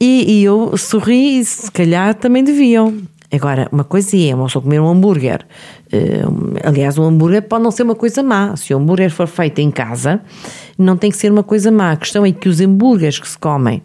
E, 0.00 0.40
e 0.40 0.44
eu 0.44 0.76
sorri 0.76 1.38
e 1.38 1.44
se 1.44 1.70
calhar 1.70 2.14
também 2.14 2.42
deviam. 2.42 2.94
Agora, 3.32 3.68
uma 3.70 3.84
coisa 3.84 4.16
é, 4.16 4.34
uma 4.34 4.46
pessoa 4.46 4.62
comer 4.62 4.80
um 4.80 4.88
hambúrguer. 4.88 5.46
Uh, 5.92 6.58
aliás, 6.64 6.98
um 6.98 7.04
hambúrguer 7.04 7.42
pode 7.42 7.62
não 7.62 7.70
ser 7.70 7.84
uma 7.84 7.94
coisa 7.94 8.22
má. 8.24 8.56
Se 8.56 8.74
o 8.74 8.78
hambúrguer 8.78 9.10
for 9.10 9.28
feito 9.28 9.60
em 9.60 9.70
casa, 9.70 10.20
não 10.76 10.96
tem 10.96 11.12
que 11.12 11.16
ser 11.16 11.30
uma 11.30 11.44
coisa 11.44 11.70
má. 11.70 11.92
A 11.92 11.96
questão 11.96 12.26
é 12.26 12.32
que 12.32 12.48
os 12.48 12.60
hambúrgueres 12.60 13.20
que 13.20 13.28
se 13.28 13.38
comem 13.38 13.82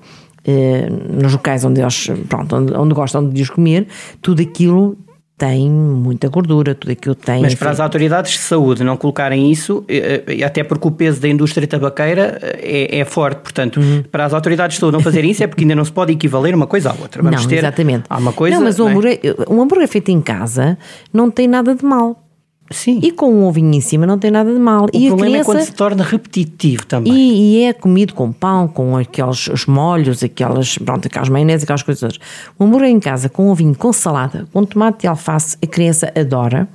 uh, 0.47 1.21
nos 1.21 1.33
locais 1.33 1.63
onde 1.63 1.79
eles, 1.79 2.09
pronto, 2.27 2.55
onde, 2.55 2.73
onde 2.73 2.93
gostam 2.95 3.29
de 3.29 3.39
os 3.39 3.49
comer, 3.51 3.87
tudo 4.19 4.41
aquilo 4.41 4.97
tem 5.37 5.69
muita 5.69 6.29
gordura, 6.29 6.73
tudo 6.73 6.91
aquilo 6.91 7.15
tem. 7.15 7.41
Mas 7.41 7.55
para 7.55 7.69
as 7.69 7.79
autoridades 7.79 8.33
de 8.33 8.39
saúde 8.39 8.83
não 8.83 8.95
colocarem 8.95 9.51
isso, 9.51 9.83
eh, 9.87 10.23
eh, 10.27 10.43
até 10.43 10.63
porque 10.63 10.87
o 10.87 10.91
peso 10.91 11.19
da 11.19 11.27
indústria 11.27 11.67
tabaqueira 11.67 12.39
eh, 12.41 12.87
é, 12.91 12.99
é 12.99 13.05
forte, 13.05 13.41
portanto, 13.41 13.79
uhum. 13.79 14.03
para 14.09 14.25
as 14.25 14.33
autoridades 14.33 14.75
de 14.75 14.79
saúde 14.79 14.95
não 14.95 15.03
fazerem 15.03 15.31
isso 15.31 15.43
é 15.43 15.47
porque 15.47 15.63
ainda 15.63 15.75
não 15.75 15.83
se 15.83 15.91
pode 15.91 16.13
equivaler 16.13 16.55
uma 16.55 16.67
coisa 16.67 16.91
à 16.91 16.93
outra. 16.93 17.21
Vamos 17.21 17.41
não, 17.41 17.49
ter, 17.49 17.57
exatamente. 17.57 18.05
Há 18.09 18.17
uma 18.17 18.31
coisa. 18.31 18.55
Não, 18.55 18.63
mas 18.63 18.79
um, 18.79 18.87
é? 18.87 18.91
hambúrguer, 18.91 19.19
um 19.49 19.61
hambúrguer 19.61 19.87
feito 19.89 20.09
em 20.09 20.21
casa 20.21 20.77
não 21.11 21.29
tem 21.29 21.47
nada 21.47 21.75
de 21.75 21.83
mal. 21.83 22.24
Sim. 22.71 22.99
E 23.03 23.11
com 23.11 23.31
um 23.31 23.45
ovinho 23.45 23.71
em 23.73 23.81
cima 23.81 24.07
não 24.07 24.17
tem 24.17 24.31
nada 24.31 24.51
de 24.51 24.59
mal. 24.59 24.85
O 24.85 24.89
e 24.91 25.07
problema 25.07 25.31
criança... 25.31 25.51
é 25.51 25.53
quando 25.53 25.65
se 25.65 25.71
torna 25.73 26.03
repetitivo 26.03 26.85
também. 26.85 27.13
E, 27.13 27.59
e, 27.59 27.63
é 27.63 27.73
comido 27.73 28.13
com 28.15 28.31
pão, 28.31 28.67
com 28.67 28.97
aqueles 28.97 29.47
os 29.47 29.67
molhos, 29.67 30.23
aquelas, 30.23 30.77
pronto, 30.79 31.07
aquelas 31.07 31.29
maionese, 31.29 31.63
aquelas 31.63 31.83
coisas. 31.83 32.19
O 32.57 32.63
hambúrguer 32.63 32.89
em 32.89 32.99
casa 32.99 33.29
com 33.29 33.47
um 33.47 33.49
ovinho, 33.51 33.75
com 33.75 33.93
salada, 33.93 34.47
com 34.51 34.65
tomate 34.65 35.05
e 35.05 35.07
alface, 35.07 35.57
a 35.63 35.67
criança 35.67 36.11
adora. 36.17 36.67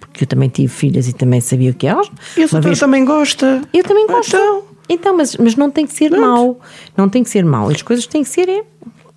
Porque 0.00 0.24
eu 0.24 0.28
também 0.28 0.48
tive 0.48 0.68
filhas 0.68 1.06
e 1.06 1.12
também 1.12 1.40
sabia 1.40 1.70
o 1.70 1.74
que 1.74 1.86
elas. 1.86 2.10
E 2.36 2.42
a 2.42 2.60
vez... 2.60 2.80
também 2.80 3.04
gosta. 3.04 3.62
Eu 3.72 3.84
também 3.84 4.08
gosto. 4.08 4.34
Então, 4.34 4.62
então 4.88 5.16
mas, 5.16 5.36
mas 5.36 5.54
não 5.54 5.70
tem 5.70 5.86
que 5.86 5.92
ser 5.92 6.10
Pronto. 6.10 6.26
mau. 6.26 6.60
Não 6.96 7.08
tem 7.08 7.22
que 7.22 7.30
ser 7.30 7.44
mau. 7.44 7.68
As 7.68 7.82
coisas 7.82 8.04
têm 8.06 8.24
que 8.24 8.28
ser 8.28 8.48
é, 8.48 8.64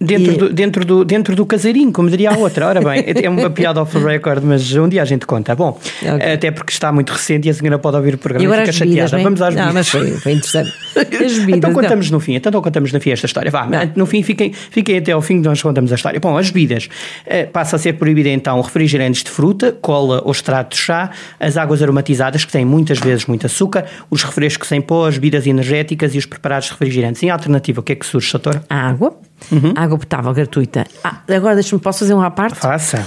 Dentro, 0.04 0.34
e... 0.34 0.38
do, 0.38 0.50
dentro, 0.54 0.86
do, 0.86 1.06
dentro 1.06 1.36
do 1.36 1.46
caseirinho, 1.46 1.92
como 1.92 2.10
diria 2.10 2.32
a 2.32 2.38
outra. 2.38 2.68
Ora 2.68 2.82
bem, 2.82 3.04
é 3.08 3.30
uma 3.30 3.50
piada 3.50 3.82
off 3.82 3.98
the 3.98 4.04
record, 4.04 4.44
mas 4.44 4.74
um 4.76 4.88
dia 4.88 5.02
a 5.02 5.06
gente 5.06 5.26
conta. 5.26 5.56
Bom, 5.56 5.80
okay. 6.02 6.34
até 6.34 6.52
porque 6.52 6.72
está 6.72 6.92
muito 6.92 7.12
recente 7.12 7.48
e 7.48 7.52
a 7.52 7.54
senhora 7.54 7.80
pode 7.80 7.98
ouvir 7.98 8.16
o 8.16 8.18
programa 8.18 8.44
e, 8.44 8.48
agora 8.48 8.62
fica 8.62 8.74
chateada. 8.74 9.18
Bebidas, 9.18 9.24
Vamos 9.24 9.42
às 9.42 9.54
bebidas. 9.54 9.68
Não, 9.68 9.74
mas 9.74 9.90
foi, 9.90 10.12
foi 10.12 10.32
interessante. 10.34 10.74
As 10.96 11.34
bebidas, 11.40 11.58
então 11.58 11.74
contamos 11.74 12.12
não. 12.12 12.18
no 12.18 12.20
fim, 12.20 12.36
então 12.36 12.62
contamos 12.62 12.92
no 12.92 13.00
fim 13.00 13.12
esta 13.12 13.26
história. 13.26 13.50
Vá, 13.50 13.66
não. 13.66 13.92
no 13.96 14.06
fim 14.06 14.22
fiquem, 14.24 14.54
fiquem 14.54 14.98
até 14.98 15.12
ao 15.12 15.22
fim 15.22 15.42
que 15.42 15.48
nós 15.48 15.62
contamos 15.62 15.92
a 15.92 15.96
história. 15.96 16.20
Bom, 16.20 16.38
as 16.38 16.50
bebidas. 16.50 16.90
Eh, 17.26 17.46
passa 17.46 17.76
a 17.76 17.80
ser 17.80 17.94
proibida 17.94 18.30
então 18.30 18.60
refrigerantes 18.62 19.24
de 19.24 19.30
fruta, 19.30 19.72
cola 19.72 20.22
ou 20.24 20.32
extrato 20.32 20.76
de 20.76 20.82
chá, 20.82 21.12
as 21.40 21.58
águas 21.58 21.82
aromatizadas, 21.82 22.46
que 22.46 22.52
têm 22.52 22.66
muitas 22.66 23.00
vezes 23.00 23.26
muito 23.26 23.46
açúcar, 23.46 23.86
os 24.10 24.24
refrescos 24.24 24.72
em 24.72 24.82
pó, 24.82 25.08
as 25.08 25.16
bebidas 25.16 25.48
energéticas 25.48 26.16
e 26.16 26.18
os 26.18 26.26
preparados 26.26 26.70
refrigerantes. 26.70 27.22
Em 27.24 27.30
alternativa, 27.30 27.80
o 27.80 27.84
que 27.84 27.94
é 27.94 27.96
que 27.96 28.06
surge, 28.06 28.30
Sator? 28.30 28.62
A 28.70 28.90
água 28.90 29.18
Uhum. 29.52 29.74
Água 29.76 29.98
potável 29.98 30.34
gratuita. 30.34 30.86
Ah, 31.04 31.22
agora 31.30 31.56
deixa-me, 31.56 31.82
posso 31.82 32.00
fazer 32.00 32.14
uma 32.14 32.32
parte? 32.32 32.60
Faça. 32.60 33.06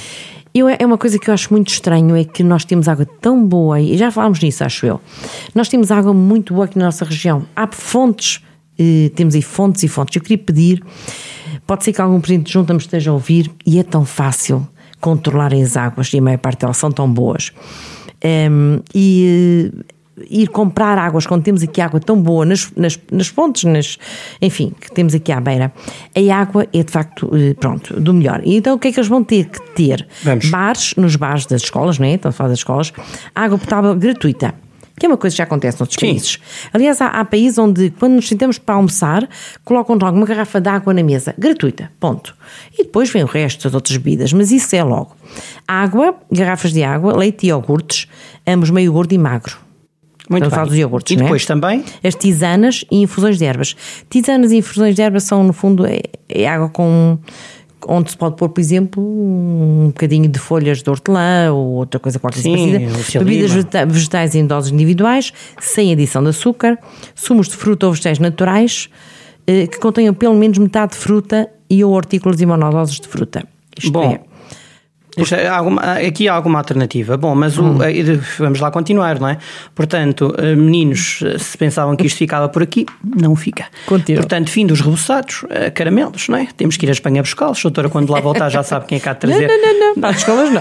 Eu, 0.54 0.68
é 0.68 0.86
uma 0.86 0.96
coisa 0.96 1.18
que 1.18 1.28
eu 1.28 1.34
acho 1.34 1.52
muito 1.52 1.68
estranho, 1.68 2.16
é 2.16 2.24
que 2.24 2.42
nós 2.42 2.64
temos 2.64 2.88
água 2.88 3.06
tão 3.20 3.44
boa, 3.44 3.80
e 3.80 3.96
já 3.98 4.10
falámos 4.10 4.40
nisso, 4.40 4.64
acho 4.64 4.86
eu. 4.86 5.00
Nós 5.54 5.68
temos 5.68 5.90
água 5.90 6.14
muito 6.14 6.54
boa 6.54 6.64
aqui 6.64 6.78
na 6.78 6.86
nossa 6.86 7.04
região. 7.04 7.44
Há 7.54 7.68
fontes, 7.70 8.40
eh, 8.78 9.10
temos 9.14 9.34
aí 9.34 9.42
fontes 9.42 9.82
e 9.82 9.88
fontes. 9.88 10.16
Eu 10.16 10.22
queria 10.22 10.38
pedir, 10.38 10.82
pode 11.66 11.84
ser 11.84 11.92
que 11.92 12.00
algum 12.00 12.18
presidente 12.20 12.52
junto 12.52 12.72
me 12.72 12.80
esteja 12.80 13.10
a 13.10 13.14
ouvir, 13.14 13.50
e 13.66 13.78
é 13.78 13.82
tão 13.82 14.06
fácil 14.06 14.66
controlarem 14.98 15.62
as 15.62 15.76
águas, 15.76 16.10
e 16.14 16.18
a 16.18 16.22
maior 16.22 16.38
parte 16.38 16.60
delas 16.60 16.78
são 16.78 16.90
tão 16.90 17.10
boas 17.10 17.52
Um, 18.24 18.80
e 18.94 19.70
ir 20.28 20.48
comprar 20.48 20.98
águas 20.98 21.26
quando 21.26 21.42
temos 21.42 21.62
aqui 21.62 21.80
água 21.80 22.00
tão 22.00 22.20
boa 22.20 22.44
nas, 22.44 22.70
nas, 22.76 22.98
nas 23.10 23.28
fontes, 23.28 23.64
nas, 23.64 23.98
enfim, 24.40 24.72
que 24.80 24.90
temos 24.92 25.14
aqui 25.14 25.30
à 25.30 25.40
beira, 25.40 25.72
a 26.14 26.34
água 26.34 26.66
é 26.72 26.82
de 26.82 26.90
facto, 26.90 27.30
eh, 27.34 27.54
pronto, 27.54 27.98
do 28.00 28.14
melhor. 28.14 28.40
E 28.44 28.56
então 28.56 28.74
o 28.74 28.78
que 28.78 28.88
é 28.88 28.92
que 28.92 28.98
eles 28.98 29.08
vão 29.08 29.22
ter 29.22 29.46
que 29.46 29.60
ter? 29.72 30.06
Vamos. 30.22 30.48
Bares, 30.48 30.94
nos 30.96 31.16
bares 31.16 31.46
das 31.46 31.62
escolas, 31.62 31.98
não 31.98 32.06
é? 32.06 32.14
Estão 32.14 32.30
a 32.30 32.32
falar 32.32 32.50
das 32.50 32.58
escolas, 32.58 32.92
água 33.34 33.58
potável 33.58 33.94
gratuita. 33.94 34.54
Que 34.98 35.04
é 35.04 35.08
uma 35.10 35.18
coisa 35.18 35.34
que 35.34 35.38
já 35.38 35.44
acontece 35.44 35.78
noutros 35.78 35.98
Sim. 36.00 36.06
países. 36.06 36.38
Aliás, 36.72 37.02
há, 37.02 37.08
há, 37.08 37.24
países 37.24 37.58
onde, 37.58 37.90
quando 37.90 38.14
nos 38.14 38.26
sentamos 38.26 38.56
para 38.56 38.76
almoçar, 38.76 39.28
colocam 39.62 39.94
logo 40.00 40.16
uma 40.16 40.24
garrafa 40.24 40.58
de 40.58 40.70
água 40.70 40.94
na 40.94 41.02
mesa, 41.02 41.34
gratuita, 41.36 41.92
ponto. 42.00 42.34
E 42.72 42.82
depois 42.82 43.10
vem 43.10 43.22
o 43.22 43.26
resto 43.26 43.64
das 43.64 43.74
outras 43.74 43.94
bebidas, 43.98 44.32
mas 44.32 44.50
isso 44.50 44.74
é 44.74 44.82
logo. 44.82 45.14
Água, 45.68 46.14
garrafas 46.32 46.72
de 46.72 46.82
água, 46.82 47.14
leite 47.14 47.44
e 47.44 47.50
iogurtes, 47.50 48.08
ambos 48.46 48.70
meio 48.70 48.90
gordo 48.90 49.12
e 49.12 49.18
magro. 49.18 49.65
Muito 50.28 50.50
bem. 50.50 50.64
dos 50.64 50.76
iogurtes, 50.76 51.16
e 51.16 51.16
depois 51.16 51.44
é? 51.44 51.46
também? 51.46 51.84
As 52.02 52.14
tisanas 52.14 52.84
e 52.90 53.02
infusões 53.02 53.38
de 53.38 53.44
ervas. 53.44 53.76
Tisanas 54.10 54.52
e 54.52 54.56
infusões 54.56 54.94
de 54.94 55.02
ervas 55.02 55.24
são, 55.24 55.44
no 55.44 55.52
fundo, 55.52 55.86
é, 55.86 56.00
é 56.28 56.48
água 56.48 56.68
com 56.68 57.18
onde 57.88 58.10
se 58.10 58.16
pode 58.16 58.36
pôr, 58.36 58.48
por 58.48 58.60
exemplo, 58.60 59.02
um 59.02 59.86
bocadinho 59.88 60.28
de 60.28 60.38
folhas 60.38 60.82
de 60.82 60.90
hortelã 60.90 61.52
ou 61.52 61.74
outra 61.74 62.00
coisa 62.00 62.18
qualquer 62.18 62.40
Sim, 62.40 62.72
parecida. 62.72 63.24
Bebidas 63.24 63.52
vegetais 63.88 64.34
em 64.34 64.46
doses 64.46 64.72
individuais, 64.72 65.32
sem 65.60 65.92
adição 65.92 66.22
de 66.22 66.30
açúcar, 66.30 66.78
sumos 67.14 67.48
de 67.48 67.54
fruta 67.54 67.86
ou 67.86 67.92
vegetais 67.92 68.18
naturais 68.18 68.88
eh, 69.46 69.66
que 69.66 69.78
contenham 69.78 70.14
pelo 70.14 70.34
menos 70.34 70.58
metade 70.58 70.92
de 70.92 70.98
fruta 70.98 71.48
e 71.70 71.84
ou 71.84 71.92
hortícolas 71.92 72.40
e 72.40 72.46
monodoses 72.46 72.98
de 72.98 73.06
fruta. 73.06 73.46
Isto 73.78 73.92
Bom, 73.92 74.10
é, 74.10 74.20
Alguma, 75.50 75.80
aqui 75.80 76.28
há 76.28 76.34
alguma 76.34 76.58
alternativa. 76.58 77.16
Bom, 77.16 77.34
mas 77.34 77.56
hum. 77.56 77.78
o, 77.78 77.82
eh, 77.82 78.20
vamos 78.38 78.60
lá 78.60 78.70
continuar, 78.70 79.18
não 79.18 79.28
é? 79.28 79.38
Portanto, 79.74 80.34
eh, 80.36 80.54
meninos, 80.54 81.20
eh, 81.24 81.38
se 81.38 81.56
pensavam 81.56 81.96
que 81.96 82.06
isto 82.06 82.18
ficava 82.18 82.50
por 82.50 82.62
aqui, 82.62 82.84
não 83.02 83.34
fica. 83.34 83.64
Continua. 83.86 84.20
Portanto, 84.20 84.50
fim 84.50 84.66
dos 84.66 84.80
reboçados, 84.82 85.44
caramelos, 85.74 86.28
não 86.28 86.36
é? 86.36 86.48
Temos 86.54 86.76
que 86.76 86.84
ir 86.84 86.90
a 86.90 86.92
Espanha 86.92 87.22
buscá-los. 87.22 87.62
Doutora, 87.62 87.88
quando 87.88 88.10
lá 88.10 88.20
voltar, 88.20 88.50
já 88.50 88.62
sabe 88.62 88.86
quem 88.86 88.98
é 88.98 89.00
que 89.00 89.08
há 89.08 89.14
de 89.14 89.20
trazer. 89.20 89.48
Não, 89.48 89.56
não, 89.56 89.78
não, 89.78 89.94
não. 89.94 90.00
Para 90.00 90.10
as 90.10 90.16
escolas, 90.18 90.50
não. 90.52 90.60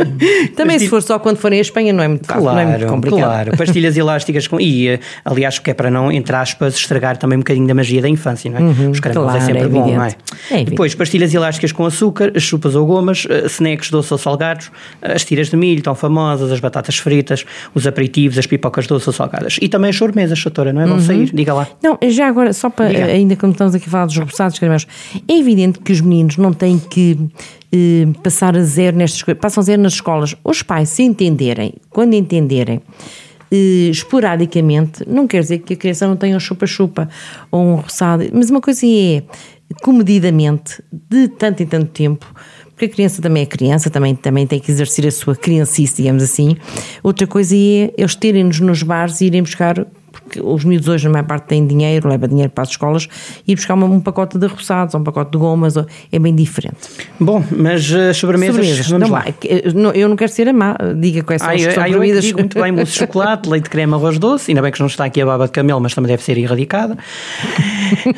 Também, 0.56 0.78
se 0.78 0.88
for 0.88 1.02
só 1.02 1.18
quando 1.18 1.36
forem 1.36 1.58
a 1.58 1.62
Espanha, 1.62 1.92
não 1.92 2.02
é 2.02 2.08
muito 2.08 2.26
fácil, 2.26 2.42
claro, 2.42 2.56
não 2.56 2.62
é 2.62 2.78
muito 2.78 2.86
complicado. 2.86 3.20
Claro, 3.20 3.56
pastilhas 3.56 3.96
elásticas 3.96 4.46
com. 4.46 4.58
E, 4.60 4.98
aliás, 5.24 5.58
que 5.58 5.70
é 5.70 5.74
para 5.74 5.90
não, 5.90 6.10
entre 6.10 6.34
aspas, 6.34 6.74
estragar 6.74 7.16
também 7.16 7.36
um 7.36 7.40
bocadinho 7.40 7.66
da 7.66 7.74
magia 7.74 8.00
da 8.00 8.08
infância, 8.08 8.50
não 8.50 8.58
é? 8.58 8.62
Uhum, 8.62 8.90
Os 8.90 9.00
caramelos 9.00 9.34
é 9.34 9.38
claro, 9.38 9.50
é 9.50 9.60
sempre 9.60 9.62
é 9.62 9.68
bom, 9.68 9.94
não 9.94 10.04
é? 10.04 10.14
é 10.50 10.64
Depois, 10.64 10.94
pastilhas 10.94 11.32
elásticas 11.34 11.72
com 11.72 11.84
açúcar, 11.84 12.32
chupas 12.38 12.74
ou 12.74 12.86
gomas, 12.86 13.26
snacks 13.66 13.90
doces 13.90 14.12
ou 14.12 14.18
salgados, 14.18 14.70
as 15.02 15.24
tiras 15.24 15.50
de 15.50 15.56
milho 15.56 15.82
tão 15.82 15.94
famosas, 15.94 16.50
as 16.52 16.60
batatas 16.60 16.96
fritas, 16.98 17.44
os 17.74 17.86
aperitivos, 17.86 18.38
as 18.38 18.46
pipocas 18.46 18.86
doces 18.86 19.08
ou 19.08 19.12
salgadas. 19.12 19.58
E 19.60 19.68
também 19.68 19.90
as 19.90 19.96
sobremesas, 19.96 20.42
doutora, 20.42 20.72
não 20.72 20.82
é? 20.82 20.86
Vão 20.86 20.96
uhum. 20.96 21.02
sair, 21.02 21.30
diga 21.34 21.52
lá. 21.52 21.66
Não, 21.82 21.98
já 22.08 22.28
agora, 22.28 22.52
só 22.52 22.70
para, 22.70 22.88
diga. 22.88 23.04
ainda 23.06 23.36
como 23.36 23.52
estamos 23.52 23.74
aqui 23.74 23.86
a 23.88 23.90
falar 23.90 24.06
dos 24.06 24.16
repousados 24.16 24.58
caramelos, 24.58 24.86
é 25.28 25.38
evidente 25.38 25.78
que 25.80 25.92
os 25.92 26.00
meninos 26.00 26.36
não 26.36 26.52
têm 26.52 26.78
que 26.78 27.18
eh, 27.72 28.06
passar 28.22 28.56
a 28.56 28.62
zero 28.62 28.96
nestas 28.96 29.22
coisas, 29.22 29.40
passam 29.40 29.60
a 29.60 29.64
zero 29.64 29.82
nas 29.82 29.94
escolas. 29.94 30.34
Os 30.44 30.62
pais, 30.62 30.88
se 30.90 31.02
entenderem, 31.02 31.74
quando 31.90 32.14
entenderem, 32.14 32.80
eh, 33.50 33.90
esporadicamente, 33.90 35.04
não 35.06 35.26
quer 35.26 35.40
dizer 35.40 35.58
que 35.58 35.74
a 35.74 35.76
criança 35.76 36.06
não 36.06 36.16
tenha 36.16 36.36
um 36.36 36.40
chupa-chupa 36.40 37.08
ou 37.50 37.62
um 37.62 37.74
roçado, 37.76 38.24
mas 38.32 38.50
uma 38.50 38.60
coisa 38.60 38.86
é 38.86 39.22
comedidamente, 39.82 40.82
de 40.92 41.28
tanto 41.28 41.62
em 41.62 41.66
tanto 41.66 41.86
tempo, 41.86 42.26
porque 42.76 42.84
a 42.84 42.88
criança 42.90 43.22
também 43.22 43.42
é 43.42 43.46
criança, 43.46 43.88
também, 43.88 44.14
também 44.14 44.46
tem 44.46 44.60
que 44.60 44.70
exercer 44.70 45.06
a 45.06 45.10
sua 45.10 45.34
criancice, 45.34 45.96
digamos 45.96 46.22
assim. 46.22 46.58
Outra 47.02 47.26
coisa 47.26 47.56
é 47.56 47.90
eles 47.96 48.14
terem-nos 48.14 48.60
nos 48.60 48.82
bares 48.82 49.22
e 49.22 49.26
irem 49.26 49.42
buscar 49.42 49.86
porque 50.26 50.40
os 50.42 50.64
miúdos 50.64 50.88
hoje, 50.88 51.04
na 51.04 51.12
maior 51.12 51.26
parte, 51.26 51.46
têm 51.46 51.66
dinheiro, 51.66 52.08
leva 52.08 52.26
dinheiro 52.26 52.50
para 52.50 52.62
as 52.62 52.70
escolas, 52.70 53.08
e 53.46 53.54
buscar 53.54 53.74
um 53.74 54.00
pacote 54.00 54.36
de 54.38 54.46
roçados 54.46 54.94
ou 54.94 55.00
um 55.00 55.04
pacote 55.04 55.30
de 55.30 55.38
gomas 55.38 55.74
é 55.76 56.18
bem 56.18 56.34
diferente. 56.34 56.76
Bom, 57.18 57.42
mas 57.56 57.90
uh, 57.90 58.12
sobremesas, 58.12 58.56
sobremesas 58.56 58.88
vamos 58.88 59.08
não, 59.08 59.16
lá. 59.16 59.24
Eu 59.94 60.08
não 60.08 60.16
quero 60.16 60.30
ser 60.30 60.48
a 60.48 60.52
má, 60.52 60.76
diga 60.98 61.22
quais 61.22 61.40
são 61.40 61.50
ah, 61.50 61.54
as 61.54 61.64
que 61.64 61.72
são 61.72 61.84
proibidas. 61.84 62.32
muito 62.32 62.60
bem, 62.60 62.72
mousse 62.72 62.92
de 62.92 62.98
chocolate, 62.98 63.48
leite 63.48 63.64
de 63.64 63.70
creme, 63.70 63.94
arroz 63.94 64.18
doce, 64.18 64.50
ainda 64.50 64.62
bem 64.62 64.72
que 64.72 64.80
não 64.80 64.86
está 64.86 65.04
aqui 65.04 65.20
a 65.20 65.26
baba 65.26 65.46
de 65.46 65.52
camelo, 65.52 65.80
mas 65.80 65.94
também 65.94 66.08
deve 66.08 66.22
ser 66.22 66.36
erradicada. 66.36 66.98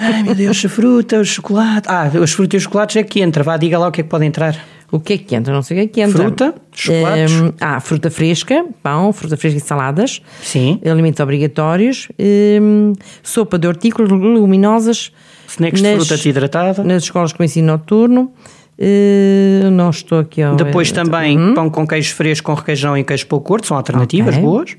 Ai 0.01 0.23
meu 0.23 0.35
Deus, 0.35 0.64
a 0.64 0.68
fruta, 0.68 1.21
o 1.21 1.25
chocolate. 1.25 1.88
Ah, 1.88 2.11
as 2.23 2.33
frutas 2.33 2.55
e 2.55 2.57
os 2.59 2.62
chocolates 2.64 2.97
é 2.97 3.03
que 3.03 3.21
entra, 3.21 3.42
vá, 3.42 3.57
diga 3.57 3.79
lá 3.79 3.88
o 3.88 3.92
que 3.92 4.01
é 4.01 4.05
que 4.05 4.11
pode 4.11 4.25
entrar. 4.25 4.57
O 4.90 4.98
que 4.98 5.12
é 5.12 5.18
que 5.18 5.35
entra? 5.35 5.53
Não 5.53 5.62
sei 5.62 5.77
o 5.77 5.81
que 5.81 5.85
é 5.85 5.88
que 5.88 6.01
entra. 6.01 6.22
Fruta, 6.22 6.55
chocolates. 6.72 7.33
Um, 7.33 7.53
ah, 7.61 7.79
fruta 7.79 8.11
fresca, 8.11 8.64
pão, 8.83 9.12
fruta 9.12 9.37
fresca 9.37 9.59
e 9.59 9.61
saladas. 9.61 10.22
Sim. 10.40 10.81
Alimentos 10.90 11.20
obrigatórios. 11.20 12.09
Um, 12.18 12.94
sopa 13.22 13.59
de 13.59 13.66
hortícolas 13.66 14.11
leguminosas. 14.11 15.12
Snacks 15.46 15.83
nas, 15.83 15.92
de 15.92 15.98
fruta 15.98 16.16
desidratada. 16.16 16.85
Nas 16.85 17.03
escolas 17.03 17.33
com 17.33 17.44
ensino 17.44 17.66
noturno. 17.66 18.33
Uh, 18.79 19.70
não 19.72 19.90
estou 19.90 20.20
aqui 20.20 20.40
a 20.40 20.55
Depois 20.55 20.92
também 20.92 21.37
uhum. 21.37 21.55
pão 21.55 21.68
com 21.68 21.87
queijo 21.87 22.14
fresco, 22.14 22.46
com 22.46 22.55
requeijão 22.55 22.96
e 22.96 23.03
queijo 23.03 23.27
pouco 23.27 23.46
curto, 23.46 23.66
são 23.66 23.77
alternativas 23.77 24.37
okay. 24.37 24.40
boas. 24.40 24.77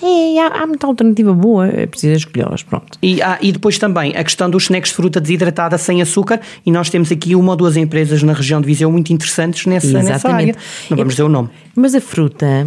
É, 0.00 0.40
há, 0.40 0.62
há, 0.62 0.66
muita 0.66 0.86
alternativa 0.86 1.32
boa, 1.32 1.66
é 1.66 1.86
preciso 1.86 2.14
escolhê-las, 2.14 2.62
pronto. 2.62 2.98
E, 3.02 3.20
ah, 3.20 3.38
e 3.40 3.52
depois 3.52 3.78
também 3.78 4.16
a 4.16 4.24
questão 4.24 4.48
dos 4.48 4.64
snacks 4.64 4.90
de 4.90 4.96
fruta 4.96 5.20
desidratada 5.20 5.76
sem 5.76 6.00
açúcar, 6.00 6.40
e 6.64 6.70
nós 6.70 6.88
temos 6.88 7.10
aqui 7.12 7.34
uma 7.34 7.52
ou 7.52 7.56
duas 7.56 7.76
empresas 7.76 8.22
na 8.22 8.32
região 8.32 8.60
de 8.60 8.66
Viseu 8.66 8.90
muito 8.90 9.12
interessantes 9.12 9.66
nessa, 9.66 10.02
nessa 10.02 10.30
área. 10.30 10.56
Não 10.88 10.96
vamos 10.96 11.12
é, 11.12 11.14
dizer 11.14 11.22
o 11.24 11.28
nome. 11.28 11.50
Mas 11.74 11.94
a 11.94 12.00
fruta, 12.00 12.66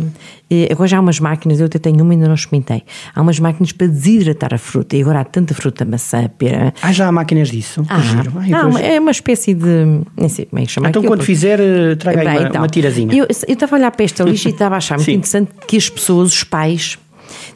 eh, 0.49 0.67
agora 0.71 0.87
já 0.87 0.97
há 0.97 0.99
umas 0.99 1.19
máquinas, 1.19 1.59
eu 1.59 1.67
até 1.67 1.77
tenho 1.77 2.01
uma 2.01 2.13
e 2.13 2.17
ainda 2.17 2.27
não 2.27 2.33
experimentei. 2.33 2.83
Há 3.13 3.21
umas 3.21 3.39
máquinas 3.39 3.71
para 3.71 3.87
desidratar 3.87 4.53
a 4.53 4.57
fruta, 4.57 4.95
e 4.97 5.01
agora 5.01 5.21
há 5.21 5.23
tanta 5.23 5.53
fruta, 5.53 5.85
maçã, 5.85 6.27
pera. 6.27 6.73
Ah, 6.81 6.91
já 6.91 7.07
há 7.07 7.11
máquinas 7.11 7.49
disso? 7.49 7.85
Ah, 7.87 8.01
Ai, 8.39 8.49
não, 8.49 8.77
é 8.77 8.99
uma 8.99 9.11
espécie 9.11 9.53
de. 9.53 10.01
Nem 10.17 10.29
sei 10.29 10.45
como 10.45 10.61
é 10.61 10.65
que 10.65 10.71
chama 10.71 10.89
Então, 10.89 11.03
quando 11.03 11.23
fizer, 11.23 11.59
eh, 11.59 11.95
traga 11.95 12.21
aí 12.21 12.37
uma, 12.39 12.47
então, 12.47 12.61
uma 12.61 12.67
tirazinha. 12.67 13.13
Eu, 13.13 13.25
eu 13.25 13.53
estava 13.53 13.75
a 13.75 13.79
olhar 13.79 13.91
para 13.91 14.05
esta 14.05 14.23
lista 14.23 14.49
e 14.49 14.51
estava 14.51 14.75
a 14.75 14.77
achar 14.79 14.97
muito 14.97 15.11
interessante 15.11 15.51
que 15.67 15.77
as 15.77 15.87
pessoas, 15.89 16.33
os 16.33 16.43
pais, 16.43 16.97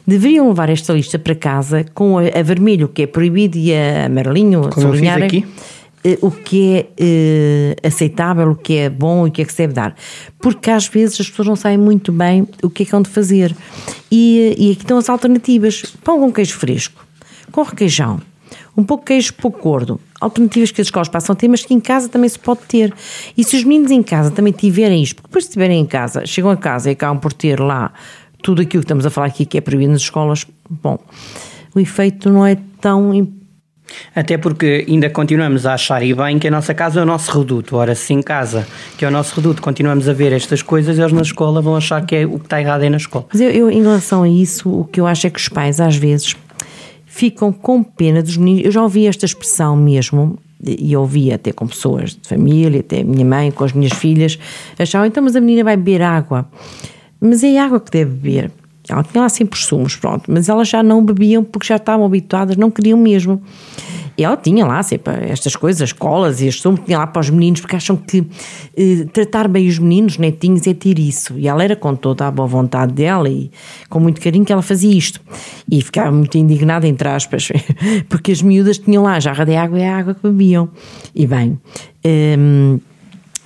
deveriam 0.06 0.48
levar 0.48 0.68
esta 0.68 0.92
lista 0.92 1.18
para 1.18 1.34
casa 1.34 1.84
com 1.94 2.18
a, 2.18 2.22
a 2.22 2.42
vermelho, 2.42 2.88
que 2.88 3.02
é 3.02 3.06
proibido, 3.06 3.56
e 3.58 3.74
a 3.74 4.06
amarelinho, 4.06 4.62
Como 4.70 4.86
sublinhar. 4.86 5.20
Eh, 6.02 6.18
o 6.22 6.30
que 6.30 6.76
é 6.76 6.86
eh, 6.98 7.76
aceitável, 7.86 8.52
o 8.52 8.56
que 8.56 8.76
é 8.76 8.88
bom 8.88 9.26
e 9.26 9.28
o 9.28 9.32
que 9.32 9.42
é 9.42 9.44
que 9.44 9.52
se 9.52 9.58
deve 9.58 9.74
dar. 9.74 9.94
Porque 10.38 10.70
às 10.70 10.86
vezes 10.86 11.20
as 11.20 11.28
pessoas 11.28 11.48
não 11.48 11.56
sabem 11.56 11.76
muito 11.76 12.10
bem 12.10 12.48
o 12.62 12.70
que 12.70 12.84
é 12.84 12.86
que 12.86 12.94
hão 12.94 13.02
de 13.02 13.10
fazer. 13.10 13.54
E, 14.10 14.54
e 14.58 14.72
aqui 14.72 14.80
estão 14.80 14.96
as 14.96 15.08
alternativas: 15.10 15.82
pão 16.02 16.18
com 16.18 16.32
queijo 16.32 16.54
fresco, 16.54 17.04
com 17.52 17.62
requeijão, 17.62 18.20
um 18.76 18.82
pouco 18.82 19.04
de 19.04 19.08
queijo 19.08 19.34
pouco 19.34 19.60
gordo. 19.60 20.00
Alternativas 20.18 20.70
que 20.70 20.80
as 20.80 20.86
escolas 20.86 21.08
passam 21.08 21.34
a 21.34 21.36
ter, 21.36 21.48
mas 21.48 21.64
que 21.64 21.74
em 21.74 21.80
casa 21.80 22.08
também 22.08 22.28
se 22.28 22.38
pode 22.38 22.60
ter. 22.66 22.94
E 23.36 23.44
se 23.44 23.56
os 23.56 23.64
meninos 23.64 23.90
em 23.90 24.02
casa 24.02 24.30
também 24.30 24.52
tiverem 24.52 25.02
isto, 25.02 25.16
porque 25.16 25.28
depois 25.28 25.44
se 25.44 25.50
estiverem 25.50 25.80
em 25.80 25.86
casa, 25.86 26.26
chegam 26.26 26.50
a 26.50 26.56
casa 26.56 26.88
e 26.88 26.92
acabam 26.92 27.18
por 27.18 27.32
ter 27.32 27.60
lá 27.60 27.92
tudo 28.42 28.62
aquilo 28.62 28.82
que 28.82 28.86
estamos 28.86 29.06
a 29.06 29.10
falar 29.10 29.26
aqui 29.26 29.44
que 29.44 29.58
é 29.58 29.60
proibido 29.60 29.92
nas 29.92 30.02
escolas, 30.02 30.46
bom, 30.68 30.98
o 31.74 31.80
efeito 31.80 32.30
não 32.30 32.46
é 32.46 32.56
tão 32.80 33.12
até 34.14 34.38
porque 34.38 34.86
ainda 34.88 35.10
continuamos 35.10 35.66
a 35.66 35.74
achar 35.74 36.02
e 36.02 36.14
bem 36.14 36.38
que 36.38 36.48
a 36.48 36.50
nossa 36.50 36.72
casa 36.74 37.00
é 37.00 37.02
o 37.02 37.06
nosso 37.06 37.36
reduto. 37.36 37.76
Ora, 37.76 37.94
se 37.94 38.12
em 38.12 38.22
casa, 38.22 38.66
que 38.96 39.04
é 39.04 39.08
o 39.08 39.10
nosso 39.10 39.34
reduto, 39.34 39.60
continuamos 39.60 40.08
a 40.08 40.12
ver 40.12 40.32
estas 40.32 40.62
coisas, 40.62 40.98
eles 40.98 41.12
na 41.12 41.22
escola 41.22 41.60
vão 41.60 41.76
achar 41.76 42.04
que 42.04 42.14
é 42.14 42.26
o 42.26 42.38
que 42.38 42.46
está 42.46 42.60
errado 42.60 42.84
é 42.84 42.88
na 42.88 42.96
escola. 42.96 43.26
Mas 43.32 43.40
eu, 43.40 43.50
eu, 43.50 43.70
em 43.70 43.82
relação 43.82 44.22
a 44.22 44.28
isso, 44.28 44.70
o 44.70 44.84
que 44.84 45.00
eu 45.00 45.06
acho 45.06 45.26
é 45.26 45.30
que 45.30 45.40
os 45.40 45.48
pais, 45.48 45.80
às 45.80 45.96
vezes, 45.96 46.36
ficam 47.04 47.52
com 47.52 47.82
pena 47.82 48.22
dos 48.22 48.36
meninos. 48.36 48.66
Eu 48.66 48.72
já 48.72 48.82
ouvi 48.82 49.06
esta 49.06 49.24
expressão 49.24 49.76
mesmo, 49.76 50.38
e 50.62 50.94
ouvi 50.96 51.32
até 51.32 51.52
com 51.52 51.66
pessoas 51.66 52.10
de 52.10 52.28
família, 52.28 52.80
até 52.80 53.00
a 53.00 53.04
minha 53.04 53.24
mãe, 53.24 53.50
com 53.50 53.64
as 53.64 53.72
minhas 53.72 53.92
filhas, 53.92 54.38
achavam, 54.78 55.06
então, 55.06 55.22
mas 55.22 55.34
a 55.34 55.40
menina 55.40 55.64
vai 55.64 55.76
beber 55.76 56.02
água. 56.02 56.46
Mas 57.20 57.44
é 57.44 57.58
água 57.58 57.80
que 57.80 57.90
deve 57.90 58.10
beber. 58.12 58.50
Ela 58.88 59.02
tinha 59.04 59.22
lá 59.22 59.28
sempre 59.28 59.58
sumos, 59.58 59.94
pronto, 59.94 60.24
mas 60.28 60.48
elas 60.48 60.68
já 60.68 60.82
não 60.82 61.04
bebiam 61.04 61.44
porque 61.44 61.68
já 61.68 61.76
estavam 61.76 62.04
habituadas, 62.04 62.56
não 62.56 62.70
queriam 62.70 62.98
mesmo. 62.98 63.40
E 64.18 64.24
ela 64.24 64.36
tinha 64.36 64.66
lá 64.66 64.82
sempre 64.82 65.30
estas 65.30 65.54
coisas, 65.54 65.92
colas 65.92 66.40
e 66.40 66.48
as 66.48 66.56
sumos, 66.56 66.80
tinha 66.84 66.98
lá 66.98 67.06
para 67.06 67.20
os 67.20 67.30
meninos, 67.30 67.60
porque 67.60 67.76
acham 67.76 67.96
que 67.96 68.26
eh, 68.76 69.06
tratar 69.12 69.48
bem 69.48 69.68
os 69.68 69.78
meninos, 69.78 70.18
netinhos, 70.18 70.66
é 70.66 70.74
ter 70.74 70.98
isso. 70.98 71.38
E 71.38 71.46
ela 71.46 71.62
era 71.62 71.76
com 71.76 71.94
toda 71.94 72.26
a 72.26 72.30
boa 72.30 72.48
vontade 72.48 72.92
dela 72.92 73.28
e 73.28 73.50
com 73.88 74.00
muito 74.00 74.20
carinho 74.20 74.44
que 74.44 74.52
ela 74.52 74.62
fazia 74.62 74.94
isto. 74.94 75.20
E 75.70 75.80
ficava 75.80 76.10
muito 76.10 76.36
indignada, 76.36 76.86
entre 76.86 77.08
aspas, 77.08 77.48
porque 78.10 78.32
as 78.32 78.42
miúdas 78.42 78.78
tinham 78.78 79.04
lá 79.04 79.14
a 79.14 79.20
jarra 79.20 79.46
de 79.46 79.54
água 79.54 79.78
e 79.78 79.84
a 79.84 79.96
água 79.96 80.14
que 80.14 80.22
bebiam. 80.22 80.68
E 81.14 81.26
bem, 81.26 81.58
hum, 82.38 82.80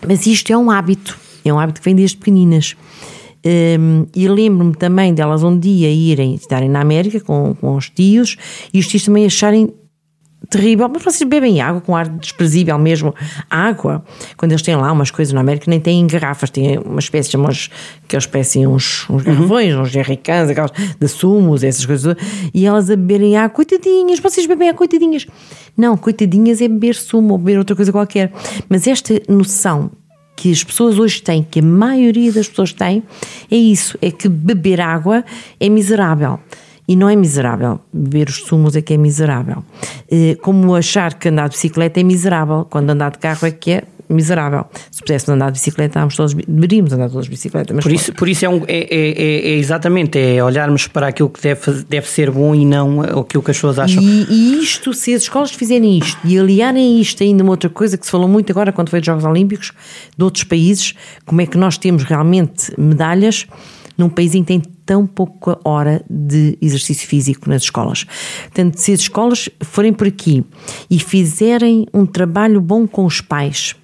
mas 0.09 0.27
isto 0.27 0.53
é 0.53 0.57
um 0.57 0.71
hábito, 0.71 1.17
é 1.45 1.53
um 1.53 1.59
hábito 1.59 1.81
que 1.81 1.85
vem 1.85 1.95
desde 1.95 2.17
pequeninas. 2.17 2.75
Um, 3.45 4.07
e 4.15 4.27
lembro-me 4.27 4.75
também 4.75 5.13
delas 5.13 5.43
um 5.43 5.59
dia 5.59 5.91
irem 5.91 6.35
estarem 6.35 6.69
na 6.69 6.81
América 6.81 7.21
com, 7.21 7.55
com 7.55 7.77
os 7.77 7.91
tios 7.91 8.37
e 8.73 8.79
os 8.79 8.87
tios 8.87 9.05
também 9.05 9.27
acharem 9.27 9.71
terrível. 10.49 10.89
Mas 10.89 11.03
vocês 11.03 11.29
bebem 11.29 11.61
água 11.61 11.81
com 11.81 11.97
ar 11.97 12.09
desprezível 12.09 12.79
mesmo. 12.79 13.15
Água, 13.51 14.05
quando 14.37 14.53
eles 14.53 14.63
têm 14.63 14.77
lá 14.77 14.91
umas 14.93 15.11
coisas 15.11 15.33
na 15.35 15.41
América, 15.41 15.71
nem 15.71 15.81
têm 15.81 16.07
garrafas, 16.07 16.51
têm 16.51 16.79
uma 16.79 17.01
espécie, 17.01 17.31
chamamos, 17.31 17.71
que 18.09 18.17
eles 18.17 18.27
parecem 18.27 18.67
uns, 18.67 19.05
uns 19.11 19.25
uhum. 19.25 19.35
garrafões, 19.35 19.75
uns 19.75 19.91
jerrycans, 19.91 20.51
aquelas 20.51 20.73
de 20.99 21.09
sumos, 21.09 21.63
essas 21.63 21.85
coisas. 21.85 22.17
E 22.53 22.67
elas 22.67 22.89
a 22.91 22.97
beberem 22.97 23.37
água, 23.37 23.55
coitadinhas, 23.55 24.21
vocês 24.21 24.47
bebem 24.47 24.69
água, 24.69 24.79
coitadinhas. 24.79 25.27
Não, 25.77 25.97
coitadinhas 25.97 26.61
é 26.61 26.69
beber 26.69 26.95
sumo 26.95 27.33
ou 27.33 27.39
beber 27.39 27.59
outra 27.59 27.77
coisa 27.77 27.93
qualquer. 27.93 28.33
Mas 28.69 28.87
esta 28.87 29.21
noção 29.29 29.91
que 30.37 30.51
as 30.51 30.63
pessoas 30.63 30.99
hoje 30.99 31.23
têm, 31.23 31.43
que 31.43 31.61
a 31.61 31.63
maioria 31.63 32.33
das 32.33 32.49
pessoas 32.49 32.73
têm, 32.73 33.03
é 33.51 33.57
isso: 33.57 33.99
é 34.01 34.11
que 34.11 34.29
beber 34.29 34.81
água 34.81 35.25
é 35.59 35.69
miserável. 35.69 36.39
E 36.87 36.97
não 36.97 37.09
é 37.09 37.17
miserável. 37.17 37.81
Beber 37.91 38.29
os 38.29 38.43
sumos 38.45 38.77
é 38.77 38.83
que 38.83 38.93
é 38.93 38.99
miserável. 38.99 39.65
Eh, 40.11 40.37
como 40.43 40.75
achar 40.75 41.15
que 41.15 41.31
andar 41.31 41.49
de 41.49 41.55
bicicleta 41.55 41.99
é 41.99 42.03
miserável, 42.03 42.67
quando 42.69 42.91
andar 42.91 43.13
de 43.13 43.19
carro 43.19 43.47
é 43.47 43.51
que 43.51 43.71
é 43.73 43.85
miserável. 44.09 44.67
Se 44.91 45.01
pudéssemos 45.01 45.37
andar 45.37 45.47
de 45.47 45.59
bicicleta, 45.59 46.07
todos, 46.15 46.35
deveríamos 46.35 46.93
andar 46.93 47.09
todas 47.09 47.25
de 47.25 47.31
bicicleta. 47.31 47.75
Mas 47.75 47.85
por 47.85 47.93
isso, 47.93 48.13
por 48.13 48.29
isso 48.29 48.45
é, 48.45 48.49
um, 48.49 48.63
é, 48.67 48.79
é, 48.79 48.87
é, 48.91 49.49
é, 49.51 49.57
exatamente, 49.57 50.19
é 50.19 50.43
olharmos 50.43 50.87
para 50.87 51.09
aquilo 51.09 51.29
que 51.29 51.41
deve, 51.41 51.85
deve 51.89 52.09
ser 52.09 52.31
bom 52.31 52.55
e 52.55 52.65
não 52.65 53.01
aquilo 53.01 53.43
que 53.43 53.51
as 53.51 53.57
pessoas 53.57 53.79
acham. 53.79 54.03
E, 54.03 54.27
e 54.31 54.63
isto, 54.63 54.93
se 54.93 55.15
as 55.15 55.23
escolas 55.23 55.51
fizerem 55.51 55.99
isto 55.99 56.19
e 56.25 56.39
aliarem 56.39 57.01
isto 57.01 57.23
ainda 57.23 57.43
uma 57.43 57.53
outra 57.53 57.71
coisa 57.71 57.97
que 57.97 58.05
se 58.05 58.11
falou 58.11 58.29
muito 58.29 58.51
agora 58.51 58.73
quando 58.73 58.91
foi 58.91 59.01
dos 59.01 59.07
Jogos 59.07 59.25
Olímpicos 59.25 59.73
de 60.17 60.25
outros 60.25 60.45
países, 60.45 60.95
como 61.25 61.41
é 61.41 61.47
que 61.47 61.57
nós 61.57 61.79
temos 61.79 62.03
realmente 62.05 62.73
medalhas 62.79 63.47
num 63.97 64.09
país 64.09 64.35
em 64.35 64.43
que 64.43 64.49
tem 64.49 64.63
tão 64.85 65.07
pouca 65.07 65.59
hora 65.65 66.05
de 66.11 66.59
exercício 66.61 67.07
físico 67.07 67.49
nas 67.49 67.63
escolas. 67.63 68.05
Portanto, 68.43 68.79
se 68.79 68.93
as 68.93 69.01
escolas 69.01 69.49
forem 69.61 69.93
por 69.93 70.07
aqui 70.07 70.45
e 70.91 70.99
fizerem 70.99 71.87
um 71.93 72.05
trabalho 72.05 72.61
bom 72.61 72.87
com 72.87 73.05
os 73.05 73.21
pais, 73.21 73.75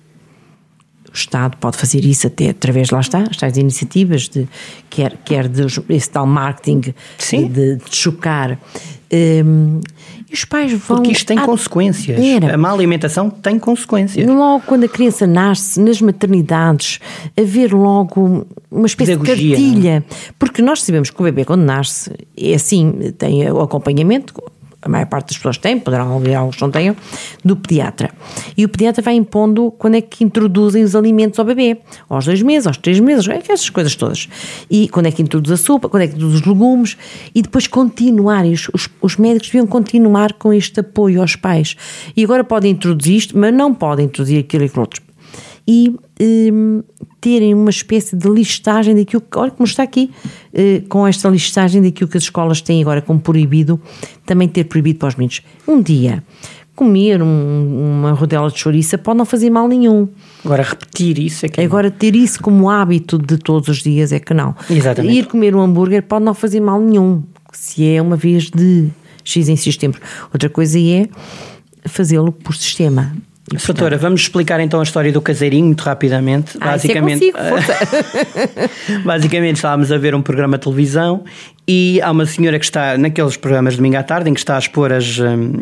o 1.12 1.16
Estado 1.16 1.56
pode 1.56 1.76
fazer 1.76 2.04
isso 2.04 2.26
até 2.26 2.50
através, 2.50 2.90
lá 2.90 3.00
está, 3.00 3.24
as 3.42 3.56
iniciativas, 3.56 4.28
de, 4.28 4.48
quer, 4.88 5.16
quer 5.24 5.48
de, 5.48 5.62
esse 5.88 6.10
tal 6.10 6.26
marketing 6.26 6.80
de, 6.80 6.94
de, 7.48 7.78
chocar. 7.90 8.58
Um, 9.12 9.80
e 10.30 10.34
os 10.34 10.44
pais 10.44 10.72
vão. 10.72 10.98
Porque 10.98 11.10
isto 11.10 11.26
tem 11.26 11.38
a... 11.38 11.44
consequências. 11.44 12.20
Era. 12.20 12.54
A 12.54 12.56
má 12.56 12.70
alimentação 12.70 13.28
tem 13.28 13.58
consequências. 13.58 14.24
Logo 14.24 14.64
quando 14.64 14.84
a 14.84 14.88
criança 14.88 15.26
nasce, 15.26 15.80
nas 15.80 16.00
maternidades, 16.00 17.00
haver 17.36 17.72
logo 17.72 18.46
uma 18.70 18.86
espécie 18.86 19.16
Pedagogia, 19.16 19.56
de 19.56 19.62
cartilha. 19.62 19.94
Não? 20.08 20.16
Porque 20.38 20.62
nós 20.62 20.82
sabemos 20.82 21.10
que 21.10 21.20
o 21.20 21.24
bebê, 21.24 21.44
quando 21.44 21.62
nasce, 21.62 22.12
é 22.36 22.54
assim, 22.54 23.12
tem 23.18 23.50
o 23.50 23.60
acompanhamento 23.60 24.32
a 24.82 24.88
maior 24.88 25.06
parte 25.06 25.28
das 25.28 25.36
pessoas 25.36 25.58
tem, 25.58 25.78
poderão 25.78 26.14
ouvir 26.14 26.34
alguns 26.34 26.58
não 26.60 26.70
tenham, 26.70 26.96
do 27.44 27.54
pediatra. 27.56 28.10
E 28.56 28.64
o 28.64 28.68
pediatra 28.68 29.02
vai 29.02 29.14
impondo 29.14 29.70
quando 29.72 29.96
é 29.96 30.00
que 30.00 30.24
introduzem 30.24 30.82
os 30.82 30.96
alimentos 30.96 31.38
ao 31.38 31.44
bebê. 31.44 31.78
Aos 32.08 32.24
dois 32.24 32.40
meses, 32.42 32.66
aos 32.66 32.76
três 32.76 32.98
meses, 33.00 33.28
é 33.28 33.36
essas 33.36 33.68
coisas 33.68 33.94
todas. 33.94 34.28
E 34.70 34.88
quando 34.88 35.06
é 35.06 35.12
que 35.12 35.22
introduz 35.22 35.52
a 35.52 35.62
sopa, 35.62 35.88
quando 35.88 36.04
é 36.04 36.06
que 36.06 36.14
introduz 36.14 36.40
os 36.40 36.46
legumes, 36.46 36.96
e 37.34 37.42
depois 37.42 37.66
continuar. 37.66 38.44
Os, 38.44 38.68
os, 38.72 38.88
os 39.02 39.16
médicos 39.16 39.48
deviam 39.48 39.66
continuar 39.66 40.32
com 40.34 40.52
este 40.52 40.80
apoio 40.80 41.20
aos 41.20 41.36
pais. 41.36 41.76
E 42.16 42.24
agora 42.24 42.42
podem 42.42 42.72
introduzir 42.72 43.16
isto, 43.16 43.36
mas 43.36 43.52
não 43.52 43.74
podem 43.74 44.06
introduzir 44.06 44.40
aquilo 44.40 44.64
e 44.64 44.66
aquilo 44.66 44.82
outro. 44.82 45.09
E 45.72 45.94
um, 46.52 46.82
terem 47.20 47.54
uma 47.54 47.70
espécie 47.70 48.16
de 48.16 48.28
listagem 48.28 48.92
daquilo 48.92 49.22
que, 49.22 49.38
olha 49.38 49.52
como 49.52 49.64
está 49.64 49.84
aqui, 49.84 50.10
uh, 50.52 50.88
com 50.88 51.06
esta 51.06 51.28
listagem 51.28 51.80
daquilo 51.80 52.10
que 52.10 52.16
as 52.16 52.24
escolas 52.24 52.60
têm 52.60 52.82
agora 52.82 53.00
como 53.00 53.20
proibido, 53.20 53.80
também 54.26 54.48
ter 54.48 54.64
proibido 54.64 54.98
para 54.98 55.10
os 55.10 55.14
meninos. 55.14 55.42
Um 55.68 55.80
dia, 55.80 56.24
comer 56.74 57.22
um, 57.22 58.00
uma 58.00 58.10
rodela 58.10 58.50
de 58.50 58.58
chouriça 58.58 58.98
pode 58.98 59.18
não 59.18 59.24
fazer 59.24 59.48
mal 59.48 59.68
nenhum. 59.68 60.08
Agora, 60.44 60.64
repetir 60.64 61.20
isso 61.20 61.46
é 61.46 61.48
que. 61.48 61.60
Agora, 61.60 61.88
ter 61.88 62.16
isso 62.16 62.42
como 62.42 62.68
hábito 62.68 63.16
de 63.16 63.38
todos 63.38 63.68
os 63.68 63.80
dias 63.80 64.10
é 64.10 64.18
que 64.18 64.34
não. 64.34 64.56
Exatamente. 64.68 65.14
Ir 65.14 65.26
comer 65.26 65.54
um 65.54 65.60
hambúrguer 65.60 66.02
pode 66.02 66.24
não 66.24 66.34
fazer 66.34 66.58
mal 66.58 66.80
nenhum, 66.80 67.22
se 67.52 67.86
é 67.86 68.02
uma 68.02 68.16
vez 68.16 68.50
de 68.50 68.88
X 69.22 69.48
em 69.48 69.56
X 69.56 69.76
tempos. 69.76 70.00
Outra 70.32 70.50
coisa 70.50 70.80
é 70.80 71.08
fazê-lo 71.86 72.32
por 72.32 72.56
sistema. 72.56 73.14
Doutora, 73.66 73.98
vamos 73.98 74.22
explicar 74.22 74.60
então 74.60 74.78
a 74.78 74.82
história 74.82 75.12
do 75.12 75.20
caseirinho 75.20 75.66
muito 75.66 75.82
rapidamente. 75.82 76.56
Ah, 76.60 76.72
basicamente, 76.72 77.30
é 77.30 77.32
consigo, 77.32 79.02
basicamente 79.04 79.56
estávamos 79.56 79.90
a 79.90 79.98
ver 79.98 80.14
um 80.14 80.22
programa 80.22 80.56
de 80.56 80.64
televisão 80.64 81.24
e 81.72 82.00
há 82.02 82.10
uma 82.10 82.26
senhora 82.26 82.58
que 82.58 82.64
está 82.64 82.98
naqueles 82.98 83.36
programas 83.36 83.74
de 83.74 83.76
domingo 83.76 83.96
à 83.96 84.02
tarde 84.02 84.28
em 84.28 84.34
que 84.34 84.40
está 84.40 84.56
a 84.56 84.58
expor 84.58 84.92
as, 84.92 85.20
hum, 85.20 85.52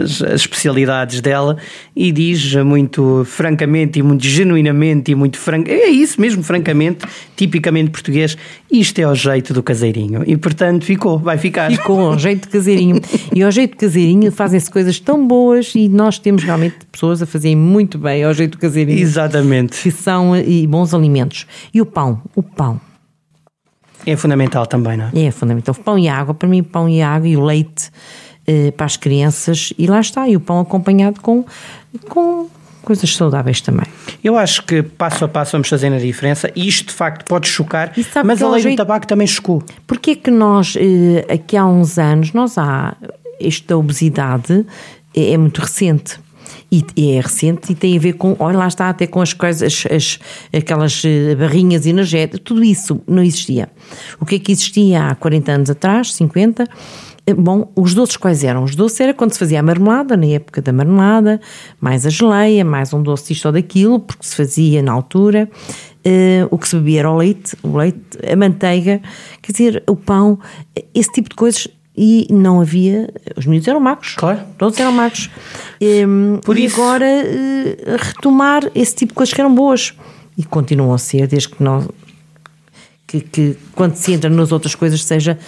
as, 0.00 0.22
as, 0.22 0.42
especialidades 0.42 1.20
dela 1.20 1.56
e 1.96 2.12
diz 2.12 2.54
muito 2.54 3.24
francamente 3.24 3.98
e 3.98 4.02
muito 4.04 4.24
genuinamente 4.24 5.10
e 5.10 5.16
muito 5.16 5.36
franco, 5.36 5.68
é 5.68 5.88
isso 5.88 6.20
mesmo, 6.20 6.44
francamente, 6.44 7.04
tipicamente 7.34 7.90
português, 7.90 8.38
isto 8.70 9.00
é 9.00 9.02
ao 9.02 9.16
jeito 9.16 9.52
do 9.52 9.60
caseirinho. 9.60 10.22
E 10.28 10.36
portanto 10.36 10.84
ficou, 10.84 11.18
vai 11.18 11.36
ficar. 11.36 11.72
Ficou 11.72 11.98
ao 12.02 12.16
jeito 12.20 12.48
caseirinho. 12.48 13.00
e 13.34 13.42
ao 13.42 13.50
jeito 13.50 13.76
caseirinho 13.76 14.30
fazem-se 14.30 14.70
coisas 14.70 15.00
tão 15.00 15.26
boas 15.26 15.74
e 15.74 15.88
nós 15.88 16.20
temos 16.20 16.44
realmente 16.44 16.76
pessoas 16.92 17.20
a 17.20 17.26
fazerem 17.26 17.56
muito 17.56 17.98
bem 17.98 18.22
ao 18.22 18.32
jeito 18.32 18.52
do 18.52 18.58
caseirinho. 18.58 19.00
Exatamente. 19.00 19.82
Que 19.82 19.90
são 19.90 20.36
e 20.36 20.68
bons 20.68 20.94
alimentos. 20.94 21.48
E 21.74 21.80
o 21.80 21.86
pão, 21.86 22.22
o 22.36 22.44
pão 22.44 22.80
é 24.06 24.16
fundamental 24.16 24.66
também, 24.66 24.96
não 24.96 25.10
é? 25.12 25.26
É 25.26 25.30
fundamental. 25.30 25.74
Pão 25.74 25.98
e 25.98 26.08
água, 26.08 26.34
para 26.34 26.48
mim, 26.48 26.62
pão 26.62 26.88
e 26.88 27.02
água 27.02 27.28
e 27.28 27.36
o 27.36 27.44
leite 27.44 27.90
eh, 28.46 28.70
para 28.70 28.86
as 28.86 28.96
crianças, 28.96 29.72
e 29.76 29.86
lá 29.86 30.00
está, 30.00 30.28
e 30.28 30.36
o 30.36 30.40
pão 30.40 30.60
acompanhado 30.60 31.20
com, 31.20 31.44
com 32.08 32.48
coisas 32.82 33.14
saudáveis 33.14 33.60
também. 33.60 33.86
Eu 34.24 34.38
acho 34.38 34.64
que 34.64 34.82
passo 34.82 35.24
a 35.26 35.28
passo 35.28 35.52
vamos 35.52 35.68
fazendo 35.68 35.96
a 35.96 35.98
diferença 35.98 36.50
e 36.56 36.66
isto 36.66 36.86
de 36.86 36.94
facto 36.94 37.26
pode 37.26 37.46
chocar, 37.46 37.92
mas 38.24 38.42
a 38.42 38.48
lei 38.48 38.62
jeito... 38.62 38.76
do 38.76 38.78
tabaco 38.78 39.06
também 39.06 39.26
chocou. 39.26 39.62
Porquê 39.86 40.16
que 40.16 40.30
nós, 40.30 40.74
eh, 40.76 41.30
aqui 41.30 41.56
há 41.56 41.66
uns 41.66 41.98
anos, 41.98 42.32
nós 42.32 42.56
há, 42.56 42.96
esta 43.38 43.76
obesidade 43.76 44.64
é, 45.14 45.32
é 45.32 45.36
muito 45.36 45.60
recente 45.60 46.18
e, 46.70 47.16
é 47.16 47.20
recente 47.20 47.72
e 47.72 47.74
tem 47.74 47.96
a 47.96 48.00
ver 48.00 48.14
com, 48.14 48.36
olha 48.38 48.58
lá 48.58 48.68
está, 48.68 48.88
até 48.88 49.06
com 49.06 49.20
as 49.20 49.32
coisas, 49.32 49.84
as, 49.90 50.18
aquelas 50.52 51.02
eh, 51.04 51.34
barrinhas 51.34 51.86
energéticas, 51.86 52.40
tudo 52.44 52.62
isso 52.62 53.00
não 53.06 53.22
existia. 53.22 53.70
O 54.20 54.26
que 54.26 54.34
é 54.34 54.38
que 54.38 54.52
existia 54.52 55.08
há 55.08 55.14
40 55.14 55.52
anos 55.52 55.70
atrás, 55.70 56.12
50? 56.12 56.64
Eh, 57.26 57.34
bom, 57.34 57.70
os 57.74 57.94
doces 57.94 58.16
quais 58.16 58.44
eram? 58.44 58.64
Os 58.64 58.74
doces 58.74 59.00
era 59.00 59.14
quando 59.14 59.32
se 59.32 59.38
fazia 59.38 59.60
a 59.60 59.62
marmelada, 59.62 60.16
na 60.16 60.26
época 60.26 60.60
da 60.60 60.72
marmelada, 60.72 61.40
mais 61.80 62.04
a 62.04 62.10
geleia, 62.10 62.64
mais 62.64 62.92
um 62.92 63.02
doce 63.02 63.32
isto 63.32 63.46
ou 63.46 63.52
daquilo, 63.52 64.00
porque 64.00 64.26
se 64.26 64.36
fazia 64.36 64.82
na 64.82 64.92
altura. 64.92 65.48
Uh, 66.06 66.48
o 66.50 66.56
que 66.56 66.68
se 66.68 66.76
bebia 66.76 67.00
era 67.00 67.10
o 67.10 67.16
leite, 67.16 67.56
o 67.62 67.76
leite, 67.76 68.00
a 68.30 68.36
manteiga, 68.36 69.02
quer 69.42 69.52
dizer, 69.52 69.82
o 69.86 69.96
pão, 69.96 70.38
esse 70.94 71.12
tipo 71.12 71.28
de 71.28 71.34
coisas 71.34 71.68
e 72.00 72.28
não 72.30 72.60
havia. 72.60 73.12
Os 73.36 73.44
miúdos 73.44 73.66
eram 73.66 73.80
magos. 73.80 74.14
Claro. 74.16 74.40
Todos 74.56 74.78
eram 74.78 74.92
magos. 74.92 75.28
Um, 75.82 76.38
Por 76.44 76.56
e 76.56 76.66
isso... 76.66 76.80
agora 76.80 77.04
uh, 77.04 77.96
retomar 77.98 78.70
esse 78.72 78.94
tipo 78.94 79.10
de 79.12 79.16
coisas 79.16 79.34
que 79.34 79.40
eram 79.40 79.52
boas. 79.52 79.92
E 80.36 80.44
continuam 80.44 80.94
a 80.94 80.98
ser, 80.98 81.26
desde 81.26 81.48
que 81.48 81.60
nós. 81.60 81.88
Que, 83.04 83.20
que 83.20 83.56
quando 83.74 83.96
se 83.96 84.12
entra 84.12 84.30
nas 84.30 84.52
outras 84.52 84.76
coisas 84.76 85.02
seja 85.02 85.38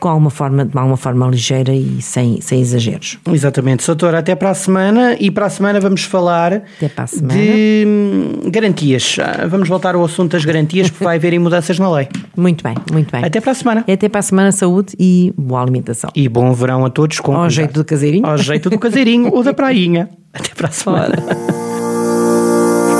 com 0.00 0.08
alguma 0.08 0.30
forma, 0.30 0.64
de 0.64 0.76
alguma 0.76 0.96
forma 0.96 1.28
ligeira 1.28 1.72
e 1.72 2.00
sem, 2.00 2.40
sem 2.40 2.60
exageros. 2.60 3.18
Exatamente. 3.30 3.86
Doutora, 3.86 4.18
até 4.18 4.34
para 4.34 4.50
a 4.50 4.54
semana 4.54 5.16
e 5.20 5.30
para 5.30 5.46
a 5.46 5.50
semana 5.50 5.78
vamos 5.78 6.02
falar 6.02 6.62
de 6.80 7.84
hum, 7.86 8.50
garantias. 8.50 9.18
Ah, 9.20 9.46
vamos 9.46 9.68
voltar 9.68 9.94
ao 9.94 10.04
assunto 10.04 10.32
das 10.32 10.44
garantias 10.44 10.88
porque 10.90 11.04
vai 11.04 11.16
haver 11.16 11.38
mudanças 11.38 11.78
na 11.78 11.90
lei. 11.92 12.08
Muito 12.36 12.64
bem, 12.64 12.74
muito 12.90 13.12
bem. 13.12 13.24
Até 13.24 13.40
para 13.40 13.52
a 13.52 13.54
semana. 13.54 13.84
E 13.86 13.92
até 13.92 14.08
para 14.08 14.20
a 14.20 14.22
semana, 14.22 14.50
saúde 14.50 14.94
e 14.98 15.32
boa 15.36 15.60
alimentação. 15.60 16.10
E 16.14 16.28
bom 16.28 16.52
verão 16.54 16.84
a 16.84 16.90
todos. 16.90 17.20
Com 17.20 17.36
ao 17.36 17.50
jeito 17.50 17.74
do 17.74 17.84
caseirinho. 17.84 18.26
Ao 18.26 18.38
jeito 18.38 18.70
do 18.70 18.78
caseirinho 18.78 19.30
ou 19.32 19.42
da 19.42 19.52
prainha. 19.52 20.08
Até 20.32 20.54
para 20.54 20.68
a 20.68 20.70
semana. 20.70 21.14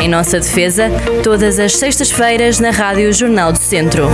Em 0.00 0.08
nossa 0.08 0.40
defesa, 0.40 0.88
todas 1.22 1.58
as 1.58 1.76
sextas-feiras 1.76 2.58
na 2.58 2.70
Rádio 2.70 3.12
Jornal 3.12 3.52
do 3.52 3.58
Centro. 3.58 4.08